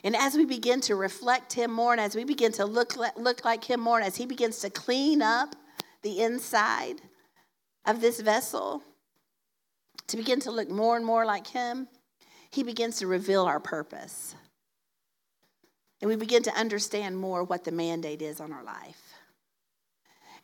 And 0.05 0.15
as 0.15 0.35
we 0.35 0.45
begin 0.45 0.81
to 0.83 0.95
reflect 0.95 1.53
Him 1.53 1.73
more, 1.73 1.93
and 1.93 2.01
as 2.01 2.15
we 2.15 2.25
begin 2.25 2.53
to 2.53 2.65
look, 2.65 2.97
look 3.17 3.45
like 3.45 3.65
Him 3.65 3.81
more, 3.81 3.99
and 3.99 4.07
as 4.07 4.17
He 4.17 4.27
begins 4.27 4.61
to 4.61 4.71
clean 4.71 5.23
up 5.23 5.55
the 6.03 6.21
inside 6.21 7.01
of 7.85 8.01
this 8.01 8.21
vessel, 8.21 8.83
to 10.07 10.17
begin 10.17 10.41
to 10.41 10.51
look 10.51 10.71
more 10.71 10.97
and 10.97 11.05
more 11.05 11.25
like 11.25 11.49
Him, 11.49 11.89
He 12.51 12.63
begins 12.63 12.99
to 12.99 13.07
reveal 13.07 13.45
our 13.45 13.61
purpose. 13.61 14.35
And 16.01 16.09
we 16.09 16.17
begin 16.17 16.45
to 16.45 16.55
understand 16.55 17.19
more 17.19 17.43
what 17.43 17.65
the 17.65 17.73
mandate 17.73 18.23
is 18.23 18.41
on 18.41 18.53
our 18.53 18.63
life. 18.63 19.09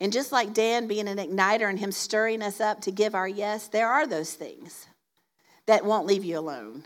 And 0.01 0.11
just 0.11 0.31
like 0.31 0.53
Dan 0.53 0.87
being 0.87 1.07
an 1.07 1.17
igniter 1.17 1.69
and 1.69 1.79
him 1.79 1.93
stirring 1.93 2.41
us 2.41 2.59
up 2.59 2.81
to 2.81 2.91
give 2.91 3.15
our 3.15 3.27
yes, 3.27 3.69
there 3.69 3.87
are 3.87 4.05
those 4.05 4.33
things 4.33 4.87
that 5.67 5.85
won't 5.85 6.05
leave 6.05 6.25
you 6.25 6.37
alone 6.37 6.83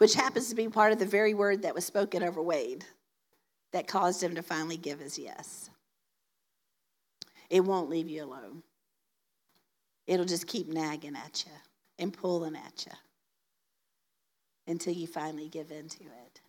which 0.00 0.14
happens 0.14 0.48
to 0.48 0.54
be 0.54 0.66
part 0.66 0.92
of 0.92 0.98
the 0.98 1.04
very 1.04 1.34
word 1.34 1.60
that 1.60 1.74
was 1.74 1.84
spoken 1.84 2.22
over 2.22 2.40
Wade 2.40 2.86
that 3.74 3.86
caused 3.86 4.22
him 4.22 4.34
to 4.34 4.42
finally 4.42 4.78
give 4.78 4.98
his 4.98 5.18
yes. 5.18 5.68
It 7.50 7.60
won't 7.60 7.90
leave 7.90 8.08
you 8.08 8.24
alone. 8.24 8.62
It'll 10.06 10.24
just 10.24 10.46
keep 10.46 10.68
nagging 10.68 11.16
at 11.16 11.44
you 11.44 11.52
and 11.98 12.14
pulling 12.14 12.56
at 12.56 12.86
you 12.86 12.92
until 14.66 14.94
you 14.94 15.06
finally 15.06 15.50
give 15.50 15.70
in 15.70 15.90
to 15.90 16.04
it. 16.04 16.40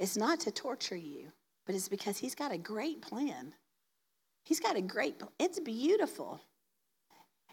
It's 0.00 0.16
not 0.16 0.40
to 0.40 0.50
torture 0.50 0.96
you, 0.96 1.30
but 1.66 1.76
it's 1.76 1.88
because 1.88 2.18
he's 2.18 2.34
got 2.34 2.50
a 2.50 2.58
great 2.58 3.00
plan. 3.00 3.54
He's 4.42 4.58
got 4.58 4.76
a 4.76 4.82
great, 4.82 5.22
it's 5.38 5.60
beautiful. 5.60 6.40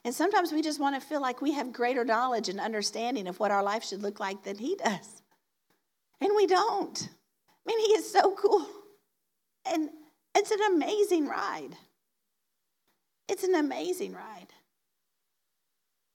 And 0.04 0.14
sometimes 0.14 0.52
we 0.52 0.62
just 0.62 0.80
want 0.80 1.00
to 1.00 1.08
feel 1.08 1.22
like 1.22 1.42
we 1.42 1.52
have 1.54 1.72
greater 1.72 2.04
knowledge 2.04 2.50
and 2.50 2.60
understanding 2.60 3.28
of 3.28 3.40
what 3.40 3.52
our 3.52 3.64
life 3.64 3.84
should 3.84 4.02
look 4.02 4.20
like 4.20 4.44
than 4.44 4.58
He 4.58 4.76
does. 4.76 5.22
And 6.20 6.32
we 6.36 6.48
don't. 6.48 7.10
I 7.10 7.68
mean, 7.68 7.80
He 7.80 7.94
is 7.94 8.12
so 8.12 8.34
cool. 8.36 8.66
And 9.66 9.90
it's 10.36 10.52
an 10.52 10.60
amazing 10.74 11.28
ride. 11.28 11.76
It's 13.28 13.44
an 13.44 13.56
amazing 13.56 14.14
ride. 14.14 14.48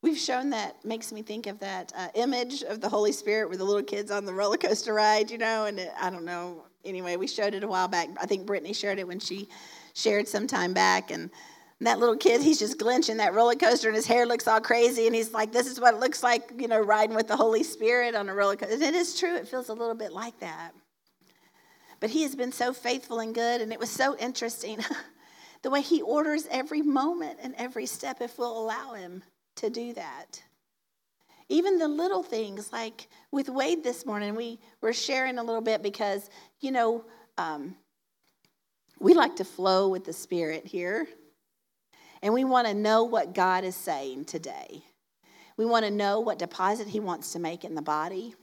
We've 0.02 0.18
shown 0.18 0.50
that, 0.50 0.84
makes 0.84 1.12
me 1.12 1.22
think 1.22 1.46
of 1.46 1.58
that 1.60 1.92
uh, 1.96 2.08
image 2.14 2.62
of 2.62 2.80
the 2.80 2.88
Holy 2.88 3.12
Spirit 3.12 3.48
with 3.48 3.58
the 3.58 3.64
little 3.64 3.82
kids 3.82 4.10
on 4.10 4.24
the 4.24 4.32
roller 4.32 4.56
coaster 4.56 4.94
ride, 4.94 5.30
you 5.30 5.38
know, 5.38 5.64
and 5.64 5.78
it, 5.78 5.90
I 6.00 6.10
don't 6.10 6.24
know. 6.24 6.64
Anyway, 6.84 7.16
we 7.16 7.26
showed 7.26 7.54
it 7.54 7.64
a 7.64 7.68
while 7.68 7.88
back. 7.88 8.08
I 8.20 8.26
think 8.26 8.46
Brittany 8.46 8.72
shared 8.72 8.98
it 8.98 9.08
when 9.08 9.18
she 9.18 9.48
shared 9.94 10.28
some 10.28 10.46
time 10.46 10.72
back. 10.72 11.10
And 11.10 11.30
and 11.78 11.86
that 11.86 11.98
little 11.98 12.16
kid, 12.16 12.40
he's 12.40 12.58
just 12.58 12.78
glinching 12.78 13.18
that 13.18 13.34
roller 13.34 13.54
coaster 13.54 13.88
and 13.88 13.96
his 13.96 14.06
hair 14.06 14.24
looks 14.24 14.48
all 14.48 14.60
crazy. 14.60 15.06
And 15.06 15.14
he's 15.14 15.32
like, 15.32 15.52
This 15.52 15.66
is 15.66 15.78
what 15.78 15.94
it 15.94 16.00
looks 16.00 16.22
like, 16.22 16.52
you 16.58 16.68
know, 16.68 16.80
riding 16.80 17.14
with 17.14 17.28
the 17.28 17.36
Holy 17.36 17.62
Spirit 17.62 18.14
on 18.14 18.28
a 18.28 18.34
roller 18.34 18.56
coaster. 18.56 18.74
And 18.74 18.82
it 18.82 18.94
is 18.94 19.18
true, 19.18 19.36
it 19.36 19.48
feels 19.48 19.68
a 19.68 19.74
little 19.74 19.94
bit 19.94 20.12
like 20.12 20.38
that. 20.40 20.72
But 22.00 22.10
he 22.10 22.22
has 22.22 22.34
been 22.34 22.52
so 22.52 22.72
faithful 22.72 23.20
and 23.20 23.34
good. 23.34 23.60
And 23.60 23.72
it 23.72 23.78
was 23.78 23.90
so 23.90 24.16
interesting 24.16 24.78
the 25.62 25.70
way 25.70 25.82
he 25.82 26.00
orders 26.00 26.46
every 26.50 26.80
moment 26.80 27.38
and 27.42 27.54
every 27.58 27.86
step 27.86 28.22
if 28.22 28.38
we'll 28.38 28.58
allow 28.58 28.94
him 28.94 29.22
to 29.56 29.68
do 29.68 29.92
that. 29.94 30.42
Even 31.48 31.78
the 31.78 31.88
little 31.88 32.22
things, 32.22 32.72
like 32.72 33.08
with 33.30 33.48
Wade 33.48 33.84
this 33.84 34.04
morning, 34.06 34.34
we 34.34 34.58
were 34.80 34.92
sharing 34.92 35.38
a 35.38 35.44
little 35.44 35.60
bit 35.60 35.82
because, 35.82 36.28
you 36.60 36.72
know, 36.72 37.04
um, 37.38 37.76
we 38.98 39.14
like 39.14 39.36
to 39.36 39.44
flow 39.44 39.88
with 39.88 40.04
the 40.04 40.12
Spirit 40.12 40.66
here. 40.66 41.06
And 42.22 42.32
we 42.32 42.44
want 42.44 42.66
to 42.66 42.74
know 42.74 43.04
what 43.04 43.34
God 43.34 43.64
is 43.64 43.74
saying 43.74 44.26
today. 44.26 44.82
We 45.56 45.66
want 45.66 45.84
to 45.84 45.90
know 45.90 46.20
what 46.20 46.38
deposit 46.38 46.88
He 46.88 47.00
wants 47.00 47.32
to 47.32 47.38
make 47.38 47.64
in 47.64 47.74
the 47.74 47.82
body 47.82 48.34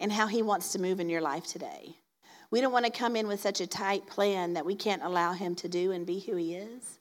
and 0.00 0.12
how 0.12 0.26
He 0.26 0.42
wants 0.42 0.72
to 0.72 0.80
move 0.80 1.00
in 1.00 1.08
your 1.08 1.20
life 1.20 1.46
today. 1.46 1.96
We 2.50 2.60
don't 2.60 2.72
want 2.72 2.84
to 2.84 2.92
come 2.92 3.16
in 3.16 3.26
with 3.26 3.40
such 3.40 3.60
a 3.60 3.66
tight 3.66 4.06
plan 4.06 4.54
that 4.54 4.66
we 4.66 4.74
can't 4.74 5.02
allow 5.02 5.32
Him 5.32 5.54
to 5.56 5.68
do 5.68 5.92
and 5.92 6.06
be 6.06 6.20
who 6.20 6.36
He 6.36 6.54
is. 6.54 6.98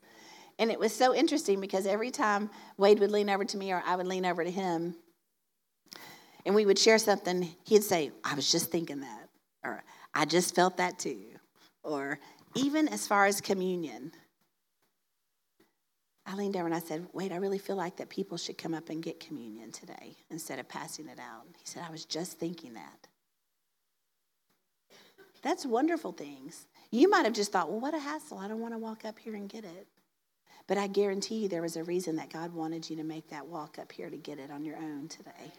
And 0.57 0.71
it 0.71 0.79
was 0.79 0.93
so 0.93 1.13
interesting 1.13 1.59
because 1.59 1.85
every 1.85 2.11
time 2.11 2.49
Wade 2.77 2.99
would 2.99 3.11
lean 3.11 3.29
over 3.29 3.43
to 3.43 3.57
me 3.57 3.71
or 3.71 3.83
I 3.85 3.95
would 3.95 4.07
lean 4.07 4.25
over 4.25 4.43
to 4.43 4.51
him 4.51 4.95
and 6.45 6.55
we 6.55 6.65
would 6.65 6.79
share 6.79 6.97
something, 6.97 7.49
he'd 7.65 7.83
say, 7.83 8.11
I 8.23 8.35
was 8.35 8.51
just 8.51 8.71
thinking 8.71 9.01
that, 9.01 9.29
or 9.63 9.83
I 10.13 10.25
just 10.25 10.55
felt 10.55 10.77
that 10.77 10.99
too, 10.99 11.23
or 11.83 12.19
even 12.55 12.87
as 12.87 13.07
far 13.07 13.25
as 13.25 13.41
communion. 13.41 14.11
I 16.25 16.35
leaned 16.35 16.55
over 16.55 16.65
and 16.65 16.73
I 16.73 16.79
said, 16.79 17.05
Wade, 17.13 17.31
I 17.31 17.37
really 17.37 17.59
feel 17.59 17.75
like 17.75 17.97
that 17.97 18.09
people 18.09 18.37
should 18.37 18.57
come 18.57 18.73
up 18.73 18.89
and 18.89 19.03
get 19.03 19.19
communion 19.19 19.71
today 19.71 20.15
instead 20.31 20.57
of 20.57 20.67
passing 20.67 21.07
it 21.07 21.19
out. 21.19 21.45
He 21.59 21.65
said, 21.65 21.83
I 21.87 21.91
was 21.91 22.05
just 22.05 22.39
thinking 22.39 22.73
that. 22.73 23.07
That's 25.43 25.65
wonderful 25.65 26.11
things. 26.11 26.65
You 26.89 27.09
might 27.09 27.25
have 27.25 27.33
just 27.33 27.51
thought, 27.51 27.69
well, 27.69 27.79
what 27.79 27.93
a 27.93 27.99
hassle. 27.99 28.39
I 28.39 28.47
don't 28.47 28.59
want 28.59 28.73
to 28.73 28.79
walk 28.79 29.05
up 29.05 29.19
here 29.19 29.35
and 29.35 29.47
get 29.47 29.63
it. 29.63 29.87
But 30.67 30.79
I 30.79 30.87
guarantee 30.87 31.43
you 31.43 31.47
there 31.47 31.61
was 31.61 31.75
a 31.75 31.83
reason 31.83 32.15
that 32.15 32.33
God 32.33 32.51
wanted 32.51 32.89
you 32.89 32.95
to 32.95 33.03
make 33.03 33.29
that 33.29 33.45
walk 33.45 33.77
up 33.77 33.91
here 33.91 34.09
to 34.09 34.17
get 34.17 34.39
it 34.39 34.49
on 34.49 34.65
your 34.65 34.77
own 34.77 35.07
today. 35.07 35.53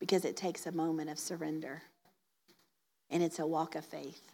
Because 0.00 0.24
it 0.24 0.36
takes 0.36 0.66
a 0.66 0.72
moment 0.72 1.08
of 1.08 1.18
surrender, 1.20 1.82
and 3.08 3.22
it's 3.22 3.38
a 3.38 3.46
walk 3.46 3.76
of 3.76 3.84
faith. 3.84 4.32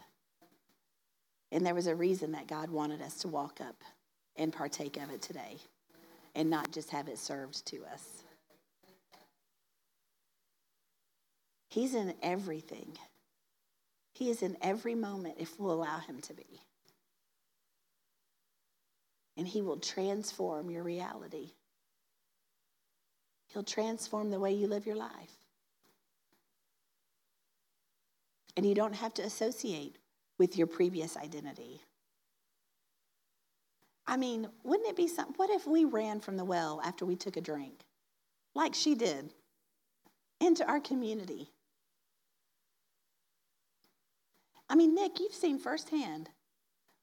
And 1.52 1.66
there 1.66 1.74
was 1.74 1.86
a 1.86 1.94
reason 1.94 2.32
that 2.32 2.46
God 2.46 2.70
wanted 2.70 3.02
us 3.02 3.18
to 3.18 3.28
walk 3.28 3.60
up 3.60 3.84
and 4.38 4.52
partake 4.52 4.96
of 4.96 5.10
it 5.10 5.20
today 5.20 5.56
and 6.34 6.48
not 6.48 6.70
just 6.72 6.90
have 6.90 7.08
it 7.08 7.18
served 7.18 7.66
to 7.66 7.78
us. 7.92 8.22
He's 11.68 11.94
in 11.94 12.14
everything. 12.22 12.96
He 14.14 14.30
is 14.30 14.42
in 14.42 14.56
every 14.62 14.94
moment 14.94 15.36
if 15.38 15.58
we'll 15.60 15.72
allow 15.72 15.98
Him 15.98 16.20
to 16.22 16.34
be. 16.34 16.60
And 19.36 19.46
He 19.46 19.62
will 19.62 19.76
transform 19.76 20.70
your 20.70 20.82
reality. 20.82 21.50
He'll 23.48 23.62
transform 23.62 24.30
the 24.30 24.40
way 24.40 24.52
you 24.52 24.66
live 24.66 24.86
your 24.86 24.96
life. 24.96 25.32
And 28.56 28.66
you 28.66 28.74
don't 28.74 28.94
have 28.94 29.14
to 29.14 29.22
associate 29.22 29.96
with 30.38 30.58
your 30.58 30.66
previous 30.66 31.16
identity. 31.16 31.80
I 34.08 34.16
mean, 34.16 34.48
wouldn't 34.64 34.88
it 34.88 34.96
be 34.96 35.06
something? 35.06 35.34
What 35.36 35.50
if 35.50 35.66
we 35.66 35.84
ran 35.84 36.20
from 36.20 36.38
the 36.38 36.44
well 36.44 36.80
after 36.82 37.04
we 37.04 37.14
took 37.14 37.36
a 37.36 37.42
drink, 37.42 37.84
like 38.54 38.74
she 38.74 38.94
did, 38.94 39.34
into 40.40 40.66
our 40.66 40.80
community? 40.80 41.50
I 44.70 44.76
mean, 44.76 44.94
Nick, 44.94 45.20
you've 45.20 45.34
seen 45.34 45.58
firsthand 45.58 46.30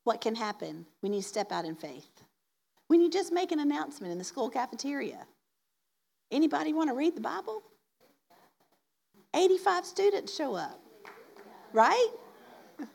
what 0.04 0.20
can 0.20 0.34
happen 0.34 0.88
when 1.02 1.14
you 1.14 1.22
step 1.22 1.52
out 1.52 1.66
in 1.66 1.76
faith. 1.76 2.24
When 2.88 3.02
you 3.02 3.10
just 3.10 3.32
make 3.32 3.52
an 3.52 3.60
announcement 3.60 4.12
in 4.12 4.18
the 4.18 4.24
school 4.24 4.50
cafeteria. 4.50 5.28
Anybody 6.32 6.74
want 6.74 6.90
to 6.90 6.96
read 6.96 7.16
the 7.16 7.22
Bible? 7.22 7.62
85 9.36 9.86
students 9.86 10.36
show 10.36 10.56
up. 10.56 10.82
Right? 11.72 12.10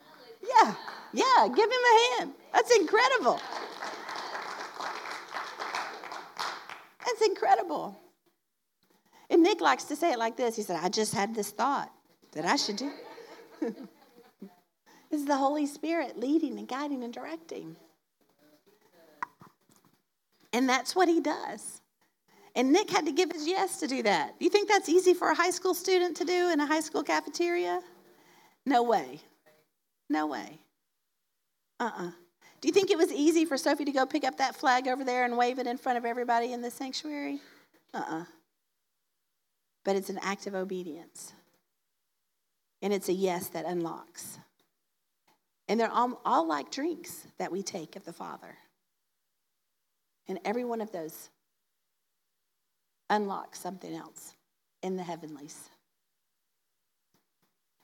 Yeah. 0.42 0.74
Yeah, 1.12 1.48
give 1.48 1.70
him 1.70 1.70
a 1.70 2.18
hand. 2.18 2.32
That's 2.52 2.74
incredible. 2.74 3.40
That's 7.20 7.28
incredible. 7.28 7.98
And 9.28 9.42
Nick 9.42 9.60
likes 9.60 9.84
to 9.84 9.96
say 9.96 10.12
it 10.12 10.18
like 10.18 10.36
this. 10.36 10.56
He 10.56 10.62
said, 10.62 10.80
I 10.82 10.88
just 10.88 11.14
had 11.14 11.34
this 11.34 11.50
thought 11.50 11.90
that 12.32 12.44
I 12.44 12.56
should 12.56 12.76
do. 12.76 12.90
This 15.10 15.22
is 15.22 15.26
the 15.26 15.36
Holy 15.36 15.66
Spirit 15.66 16.20
leading 16.20 16.56
and 16.56 16.68
guiding 16.68 17.02
and 17.02 17.12
directing. 17.12 17.74
And 20.52 20.68
that's 20.68 20.94
what 20.94 21.08
he 21.08 21.20
does. 21.20 21.80
And 22.54 22.72
Nick 22.72 22.88
had 22.90 23.06
to 23.06 23.12
give 23.12 23.32
his 23.32 23.44
yes 23.44 23.80
to 23.80 23.88
do 23.88 24.04
that. 24.04 24.38
Do 24.38 24.44
you 24.44 24.52
think 24.52 24.68
that's 24.68 24.88
easy 24.88 25.12
for 25.12 25.30
a 25.30 25.34
high 25.34 25.50
school 25.50 25.74
student 25.74 26.16
to 26.18 26.24
do 26.24 26.50
in 26.50 26.60
a 26.60 26.66
high 26.66 26.78
school 26.78 27.02
cafeteria? 27.02 27.80
No 28.64 28.84
way. 28.84 29.20
No 30.08 30.28
way. 30.28 30.60
Uh 31.80 31.90
uh-uh. 31.92 32.06
uh 32.06 32.10
Do 32.60 32.68
you 32.68 32.74
think 32.74 32.90
it 32.90 32.98
was 32.98 33.10
easy 33.10 33.44
for 33.44 33.56
Sophie 33.56 33.86
to 33.86 33.92
go 33.92 34.04
pick 34.04 34.24
up 34.24 34.36
that 34.36 34.54
flag 34.54 34.86
over 34.86 35.02
there 35.02 35.24
and 35.24 35.36
wave 35.36 35.58
it 35.58 35.66
in 35.66 35.78
front 35.78 35.96
of 35.96 36.04
everybody 36.04 36.52
in 36.52 36.60
the 36.60 36.70
sanctuary? 36.70 37.40
Uh 37.94 37.98
uh-uh. 37.98 38.20
uh 38.20 38.24
But 39.84 39.96
it's 39.96 40.10
an 40.10 40.18
act 40.22 40.46
of 40.46 40.54
obedience. 40.54 41.32
And 42.82 42.92
it's 42.92 43.08
a 43.08 43.12
yes 43.12 43.48
that 43.48 43.64
unlocks. 43.64 44.38
And 45.68 45.78
they're 45.78 45.90
all, 45.90 46.20
all 46.24 46.46
like 46.46 46.70
drinks 46.70 47.26
that 47.38 47.52
we 47.52 47.62
take 47.62 47.96
of 47.96 48.04
the 48.04 48.12
Father. 48.12 48.56
And 50.28 50.38
every 50.44 50.64
one 50.64 50.80
of 50.80 50.92
those 50.92 51.30
unlocks 53.08 53.58
something 53.58 53.94
else 53.94 54.34
in 54.82 54.96
the 54.96 55.02
heavenlies. 55.02 55.70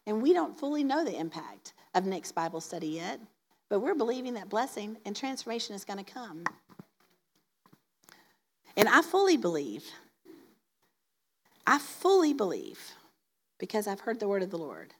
And 0.07 0.23
we 0.23 0.33
don't 0.33 0.59
fully 0.59 0.85
know 0.85 1.05
the 1.05 1.19
impact 1.19 1.75
of 1.95 2.07
Nick's 2.07 2.33
Bible 2.33 2.61
study 2.61 2.89
yet, 2.89 3.21
but 3.69 3.81
we're 3.81 3.95
believing 3.95 4.35
that 4.35 4.49
blessing 4.49 4.97
and 5.05 5.17
transformation 5.17 5.75
is 5.75 5.85
going 5.85 6.03
to 6.03 6.13
come. 6.13 6.45
And 8.77 8.89
I 8.89 9.03
fully 9.03 9.37
believe, 9.37 9.85
I 11.67 11.79
fully 11.79 12.33
believe, 12.33 12.79
because 13.59 13.87
I've 13.87 14.01
heard 14.01 14.21
the 14.21 14.29
word 14.29 14.43
of 14.43 14.51
the 14.51 14.59
Lord, 14.59 14.93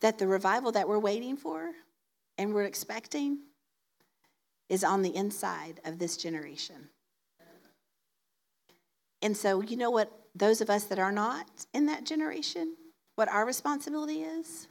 that 0.00 0.18
the 0.18 0.26
revival 0.26 0.72
that 0.72 0.88
we're 0.88 0.98
waiting 0.98 1.36
for 1.36 1.72
and 2.38 2.52
we're 2.52 2.64
expecting 2.64 3.38
is 4.68 4.84
on 4.84 5.02
the 5.02 5.14
inside 5.16 5.80
of 5.84 5.98
this 5.98 6.16
generation. 6.16 6.90
And 9.22 9.36
so, 9.36 9.62
you 9.62 9.76
know 9.76 9.90
what, 9.90 10.12
those 10.34 10.60
of 10.60 10.68
us 10.68 10.84
that 10.84 10.98
are 10.98 11.12
not 11.12 11.66
in 11.72 11.86
that 11.86 12.04
generation, 12.04 12.76
what 13.14 13.28
our 13.28 13.46
responsibility 13.46 14.22
is? 14.22 14.68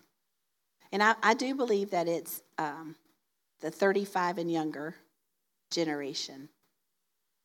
And 0.92 1.04
I, 1.04 1.16
I 1.22 1.34
do 1.34 1.56
believe 1.56 1.92
that 1.92 2.08
it's 2.08 2.42
um, 2.58 2.96
the 3.62 3.72
35 3.72 4.38
and 4.38 4.52
younger 4.52 4.96
generation 5.72 6.50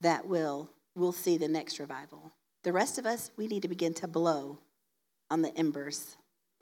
that 0.00 0.26
will, 0.26 0.70
will 0.94 1.12
see 1.12 1.37
the 1.37 1.48
next 1.48 1.79
revival. 1.79 2.33
The 2.62 2.72
rest 2.72 2.98
of 2.98 3.07
us, 3.07 3.31
we 3.37 3.46
need 3.46 3.62
to 3.62 3.68
begin 3.68 3.94
to 3.94 4.09
blow 4.09 4.59
on 5.31 5.42
the 5.42 5.57
embers 5.57 6.16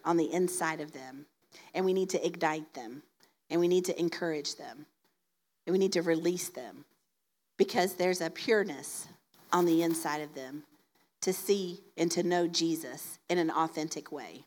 on 0.05 0.17
the 0.17 0.33
inside 0.33 0.81
of 0.81 0.93
them. 0.93 1.27
And 1.75 1.85
we 1.85 1.93
need 1.93 2.11
to 2.11 2.27
ignite 2.27 2.75
them. 2.75 3.03
And 3.51 3.61
we 3.61 3.69
need 3.69 3.85
to 3.87 4.01
encourage 4.01 4.57
them. 4.57 4.87
And 5.67 5.73
we 5.73 5.79
need 5.79 5.93
to 5.93 6.03
release 6.03 6.49
them 6.49 6.85
because 7.57 7.95
there's 7.95 8.21
a 8.21 8.31
pureness 8.31 9.09
on 9.53 9.67
the 9.67 9.83
inside 9.83 10.23
of 10.23 10.35
them 10.35 10.63
to 11.21 11.33
see 11.33 11.81
and 11.97 12.11
to 12.13 12.23
know 12.23 12.47
Jesus 12.47 13.19
in 13.29 13.39
an 13.39 13.51
authentic 13.51 14.13
way. 14.13 14.45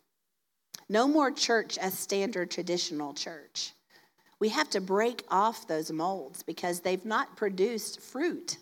No 0.91 1.07
more 1.07 1.31
church 1.31 1.77
as 1.77 1.97
standard 1.97 2.51
traditional 2.51 3.13
church. 3.13 3.71
We 4.39 4.49
have 4.49 4.69
to 4.71 4.81
break 4.81 5.23
off 5.29 5.65
those 5.65 5.89
molds 5.89 6.43
because 6.43 6.81
they've 6.81 7.05
not 7.05 7.37
produced 7.37 8.01
fruit. 8.01 8.57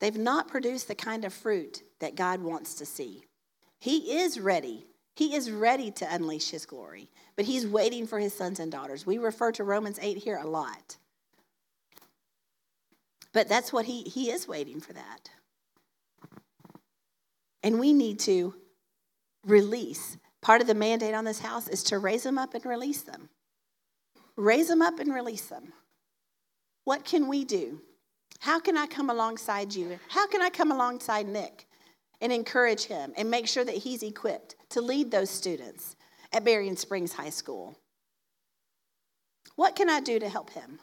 They've 0.00 0.16
not 0.16 0.48
produced 0.48 0.88
the 0.88 0.94
kind 0.94 1.26
of 1.26 1.34
fruit 1.34 1.82
that 1.98 2.14
God 2.14 2.40
wants 2.40 2.76
to 2.76 2.86
see. 2.86 3.24
He 3.80 4.18
is 4.18 4.40
ready. 4.40 4.86
He 5.14 5.34
is 5.34 5.50
ready 5.50 5.90
to 5.90 6.14
unleash 6.14 6.48
his 6.48 6.64
glory, 6.64 7.10
but 7.36 7.44
he's 7.44 7.66
waiting 7.66 8.06
for 8.06 8.18
his 8.18 8.32
sons 8.32 8.60
and 8.60 8.72
daughters. 8.72 9.04
We 9.04 9.18
refer 9.18 9.52
to 9.52 9.62
Romans 9.62 9.98
8 10.00 10.16
here 10.16 10.38
a 10.38 10.48
lot. 10.48 10.96
But 13.34 13.46
that's 13.46 13.74
what 13.74 13.84
he, 13.84 14.04
he 14.04 14.30
is 14.30 14.48
waiting 14.48 14.80
for 14.80 14.94
that. 14.94 15.28
And 17.62 17.78
we 17.78 17.92
need 17.92 18.20
to 18.20 18.54
release. 19.48 20.16
Part 20.40 20.60
of 20.60 20.66
the 20.66 20.74
mandate 20.74 21.14
on 21.14 21.24
this 21.24 21.40
house 21.40 21.68
is 21.68 21.82
to 21.84 21.98
raise 21.98 22.22
them 22.22 22.38
up 22.38 22.54
and 22.54 22.64
release 22.64 23.02
them. 23.02 23.28
Raise 24.36 24.68
them 24.68 24.82
up 24.82 25.00
and 25.00 25.12
release 25.12 25.46
them. 25.46 25.72
What 26.84 27.04
can 27.04 27.28
we 27.28 27.44
do? 27.44 27.80
How 28.40 28.60
can 28.60 28.76
I 28.76 28.86
come 28.86 29.10
alongside 29.10 29.74
you? 29.74 29.98
How 30.08 30.26
can 30.26 30.40
I 30.42 30.50
come 30.50 30.70
alongside 30.70 31.26
Nick? 31.26 31.68
and 32.20 32.32
encourage 32.32 32.84
him 32.84 33.12
and 33.16 33.30
make 33.30 33.46
sure 33.46 33.64
that 33.64 33.76
he's 33.76 34.02
equipped 34.02 34.56
to 34.70 34.80
lead 34.80 35.10
those 35.10 35.30
students 35.30 35.96
at 36.32 36.44
Berrien 36.44 36.76
Springs 36.76 37.12
High 37.12 37.30
School. 37.30 37.78
What 39.56 39.76
can 39.76 39.88
I 39.88 40.00
do 40.00 40.18
to 40.18 40.28
help 40.28 40.50
him? 40.50 40.80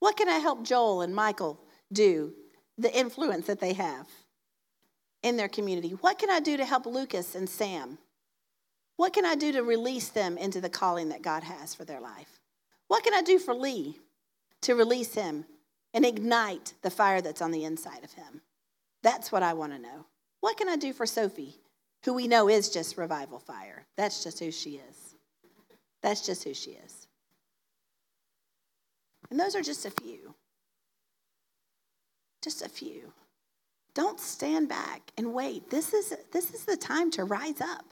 What 0.00 0.16
can 0.16 0.28
I 0.28 0.38
help 0.38 0.64
Joel 0.64 1.02
and 1.02 1.14
Michael 1.14 1.60
do, 1.92 2.32
the 2.78 2.96
influence 2.96 3.46
that 3.46 3.60
they 3.60 3.74
have 3.74 4.08
in 5.22 5.36
their 5.36 5.48
community? 5.48 5.90
What 5.90 6.18
can 6.18 6.30
I 6.30 6.40
do 6.40 6.56
to 6.56 6.64
help 6.64 6.86
Lucas 6.86 7.34
and 7.34 7.48
Sam? 7.48 7.98
What 8.96 9.12
can 9.12 9.24
I 9.24 9.34
do 9.34 9.52
to 9.52 9.62
release 9.62 10.08
them 10.08 10.36
into 10.36 10.60
the 10.60 10.68
calling 10.68 11.08
that 11.08 11.22
God 11.22 11.42
has 11.42 11.74
for 11.74 11.84
their 11.84 12.00
life? 12.00 12.40
What 12.88 13.04
can 13.04 13.14
I 13.14 13.22
do 13.22 13.38
for 13.38 13.54
Lee 13.54 13.98
to 14.62 14.74
release 14.74 15.14
him 15.14 15.46
and 15.94 16.04
ignite 16.04 16.74
the 16.82 16.90
fire 16.90 17.20
that's 17.20 17.42
on 17.42 17.50
the 17.50 17.64
inside 17.64 18.04
of 18.04 18.12
him? 18.12 18.42
That's 19.02 19.32
what 19.32 19.42
I 19.42 19.54
want 19.54 19.72
to 19.72 19.78
know. 19.78 20.06
What 20.40 20.56
can 20.56 20.68
I 20.68 20.76
do 20.76 20.92
for 20.92 21.06
Sophie, 21.06 21.56
who 22.04 22.14
we 22.14 22.28
know 22.28 22.48
is 22.48 22.68
just 22.68 22.98
revival 22.98 23.38
fire? 23.38 23.86
That's 23.96 24.22
just 24.22 24.38
who 24.38 24.50
she 24.50 24.80
is. 24.90 25.14
That's 26.02 26.24
just 26.24 26.44
who 26.44 26.54
she 26.54 26.72
is. 26.72 27.06
And 29.30 29.38
those 29.38 29.54
are 29.54 29.62
just 29.62 29.86
a 29.86 29.90
few. 29.90 30.34
Just 32.42 32.62
a 32.62 32.68
few. 32.68 33.12
Don't 34.00 34.18
stand 34.18 34.66
back 34.66 35.12
and 35.18 35.34
wait. 35.34 35.68
This 35.68 35.92
is, 35.92 36.16
this 36.32 36.54
is 36.54 36.64
the 36.64 36.78
time 36.78 37.10
to 37.10 37.24
rise 37.24 37.60
up 37.60 37.84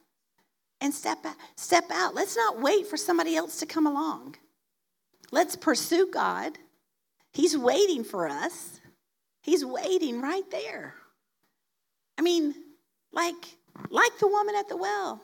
and 0.81 0.95
step 0.95 1.19
step 1.55 1.85
out. 1.93 2.15
Let's 2.15 2.35
not 2.35 2.63
wait 2.63 2.87
for 2.87 2.97
somebody 2.97 3.37
else 3.37 3.59
to 3.59 3.67
come 3.67 3.87
along. 3.87 4.37
Let's 5.31 5.55
pursue 5.55 6.09
God. 6.11 6.57
He's 7.35 7.59
waiting 7.59 8.05
for 8.05 8.27
us. 8.27 8.81
He's 9.43 9.67
waiting 9.67 10.23
right 10.23 10.51
there. 10.51 10.95
I 12.17 12.23
mean, 12.23 12.55
like 13.13 13.59
like 13.91 14.19
the 14.19 14.29
woman 14.29 14.55
at 14.55 14.71
the 14.71 14.79
well. 14.79 15.21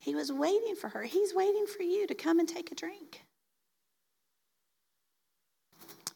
He 0.00 0.16
was 0.16 0.32
waiting 0.32 0.74
for 0.74 0.88
her. 0.88 1.04
He's 1.04 1.32
waiting 1.32 1.66
for 1.66 1.84
you 1.84 2.08
to 2.08 2.16
come 2.16 2.40
and 2.40 2.48
take 2.48 2.72
a 2.72 2.74
drink. 2.74 3.22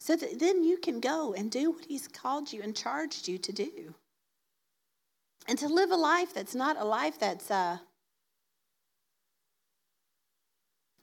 So 0.07 0.15
that 0.15 0.39
then 0.39 0.63
you 0.63 0.77
can 0.79 1.01
go 1.01 1.35
and 1.35 1.51
do 1.51 1.73
what 1.73 1.87
He's 1.87 2.07
called 2.07 2.53
you 2.53 2.63
and 2.63 2.77
charged 2.77 3.27
you 3.27 3.39
to 3.39 3.53
do. 3.53 3.97
And 5.49 5.59
to 5.59 5.67
live 5.67 5.91
a 5.91 5.97
life 5.97 6.33
that's 6.33 6.55
not 6.55 6.77
a 6.79 6.85
life 6.85 7.19
that's 7.19 7.51
uh, 7.51 7.79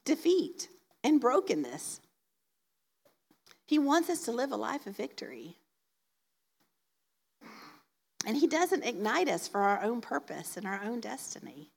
defeat 0.06 0.70
and 1.04 1.20
brokenness. 1.20 2.00
He 3.66 3.78
wants 3.78 4.10
us 4.10 4.24
to 4.24 4.32
live 4.32 4.54
a 4.54 4.56
life 4.56 4.88
of 4.88 4.96
victory. 4.96 5.58
And 8.26 8.38
He 8.38 8.48
doesn't 8.48 8.86
ignite 8.86 9.28
us 9.28 9.50
for 9.50 9.60
our 9.64 9.84
own 9.84 10.00
purpose 10.00 10.56
and 10.56 10.66
our 10.66 10.82
own 10.82 11.02
destiny, 11.02 11.74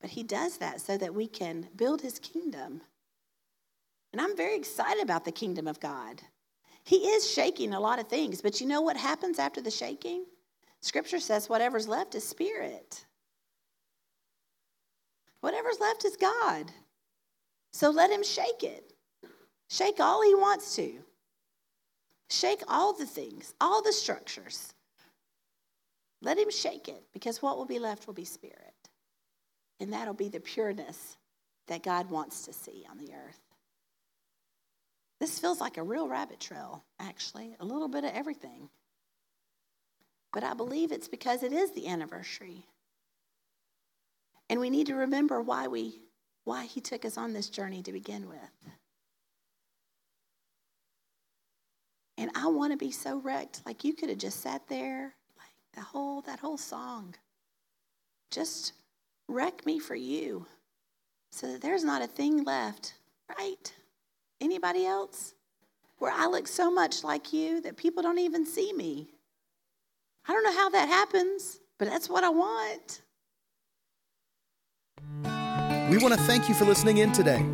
but 0.00 0.10
He 0.10 0.22
does 0.22 0.58
that 0.58 0.80
so 0.80 0.96
that 0.98 1.16
we 1.16 1.26
can 1.26 1.66
build 1.74 2.02
His 2.02 2.20
kingdom. 2.20 2.82
And 4.12 4.20
I'm 4.20 4.36
very 4.36 4.54
excited 4.54 5.02
about 5.02 5.24
the 5.24 5.32
kingdom 5.32 5.66
of 5.66 5.80
God. 5.80 6.22
He 6.84 6.96
is 6.96 7.30
shaking 7.30 7.72
a 7.72 7.80
lot 7.80 7.98
of 7.98 8.08
things, 8.08 8.40
but 8.40 8.60
you 8.60 8.66
know 8.66 8.80
what 8.80 8.96
happens 8.96 9.38
after 9.38 9.60
the 9.60 9.70
shaking? 9.70 10.24
Scripture 10.80 11.20
says 11.20 11.48
whatever's 11.48 11.88
left 11.88 12.14
is 12.14 12.26
spirit. 12.26 13.04
Whatever's 15.40 15.80
left 15.80 16.04
is 16.04 16.16
God. 16.16 16.70
So 17.72 17.90
let 17.90 18.10
him 18.10 18.22
shake 18.22 18.62
it. 18.62 18.92
Shake 19.68 20.00
all 20.00 20.22
he 20.22 20.34
wants 20.34 20.74
to. 20.76 20.92
Shake 22.28 22.62
all 22.68 22.92
the 22.92 23.06
things, 23.06 23.54
all 23.60 23.82
the 23.82 23.92
structures. 23.92 24.72
Let 26.22 26.38
him 26.38 26.50
shake 26.50 26.88
it 26.88 27.04
because 27.12 27.42
what 27.42 27.56
will 27.56 27.66
be 27.66 27.78
left 27.78 28.06
will 28.06 28.14
be 28.14 28.24
spirit. 28.24 28.74
And 29.80 29.92
that'll 29.92 30.14
be 30.14 30.28
the 30.28 30.40
pureness 30.40 31.16
that 31.66 31.82
God 31.82 32.10
wants 32.10 32.42
to 32.42 32.52
see 32.52 32.84
on 32.90 32.98
the 32.98 33.12
earth. 33.14 33.49
This 35.20 35.38
feels 35.38 35.60
like 35.60 35.76
a 35.76 35.82
real 35.82 36.08
rabbit 36.08 36.40
trail, 36.40 36.82
actually, 36.98 37.54
a 37.60 37.64
little 37.64 37.88
bit 37.88 38.04
of 38.04 38.14
everything. 38.14 38.70
But 40.32 40.44
I 40.44 40.54
believe 40.54 40.92
it's 40.92 41.08
because 41.08 41.42
it 41.42 41.52
is 41.52 41.72
the 41.72 41.88
anniversary. 41.88 42.64
And 44.48 44.60
we 44.60 44.70
need 44.70 44.86
to 44.86 44.94
remember 44.94 45.40
why 45.40 45.68
we 45.68 46.00
why 46.44 46.64
he 46.64 46.80
took 46.80 47.04
us 47.04 47.18
on 47.18 47.32
this 47.32 47.50
journey 47.50 47.82
to 47.82 47.92
begin 47.92 48.28
with. 48.28 48.72
And 52.16 52.30
I 52.34 52.48
want 52.48 52.72
to 52.72 52.78
be 52.78 52.90
so 52.90 53.18
wrecked. 53.20 53.62
Like 53.66 53.84
you 53.84 53.92
could 53.92 54.08
have 54.08 54.18
just 54.18 54.40
sat 54.40 54.66
there, 54.68 55.14
like 55.36 55.54
the 55.74 55.82
whole 55.82 56.22
that 56.22 56.40
whole 56.40 56.58
song. 56.58 57.14
Just 58.30 58.72
wreck 59.28 59.66
me 59.66 59.78
for 59.78 59.94
you. 59.94 60.46
So 61.30 61.46
that 61.52 61.60
there's 61.60 61.84
not 61.84 62.02
a 62.02 62.06
thing 62.06 62.42
left, 62.44 62.94
right? 63.38 63.72
Anybody 64.40 64.86
else? 64.86 65.34
Where 65.98 66.12
I 66.12 66.26
look 66.26 66.48
so 66.48 66.70
much 66.70 67.04
like 67.04 67.32
you 67.32 67.60
that 67.60 67.76
people 67.76 68.02
don't 68.02 68.18
even 68.18 68.46
see 68.46 68.72
me. 68.72 69.08
I 70.26 70.32
don't 70.32 70.44
know 70.44 70.52
how 70.52 70.70
that 70.70 70.88
happens, 70.88 71.60
but 71.78 71.88
that's 71.88 72.08
what 72.08 72.24
I 72.24 72.30
want. 72.30 73.02
We 75.90 75.98
want 75.98 76.14
to 76.14 76.20
thank 76.20 76.48
you 76.48 76.54
for 76.54 76.64
listening 76.64 76.98
in 76.98 77.12
today. 77.12 77.44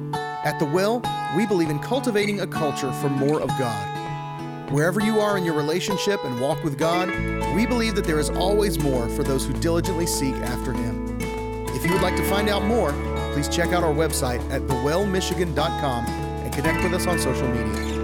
At 0.45 0.59
The 0.61 0.67
Well, 0.67 1.03
we 1.37 1.47
believe 1.47 1.71
in 1.71 1.79
cultivating 1.81 2.41
a 2.41 2.47
culture 2.47 2.93
for 2.93 3.09
more 3.09 3.41
of 3.41 3.49
God. 3.59 4.71
Wherever 4.71 5.01
you 5.01 5.19
are 5.21 5.39
in 5.39 5.45
your 5.45 5.55
relationship 5.55 6.25
and 6.25 6.41
walk 6.41 6.63
with 6.63 6.79
God, 6.79 7.09
we 7.57 7.67
believe 7.67 7.95
that 7.97 8.05
there 8.05 8.21
is 8.21 8.31
always 8.31 8.79
more 8.79 9.09
for 9.09 9.25
those 9.25 9.45
who 9.45 9.55
diligently 9.55 10.07
seek 10.07 10.35
after 10.35 10.73
Him. 10.73 11.19
If 11.71 11.85
you 11.85 11.93
would 11.93 12.03
like 12.03 12.17
to 12.17 12.29
find 12.29 12.49
out 12.49 12.65
more, 12.65 12.93
please 13.33 13.49
check 13.49 13.73
out 13.73 13.83
our 13.83 13.95
website 13.95 14.41
at 14.51 14.63
thewellmichigan.com 14.63 16.26
connect 16.57 16.83
with 16.83 16.95
us 16.95 17.07
on 17.07 17.19
social 17.19 17.49
media. 17.49 17.96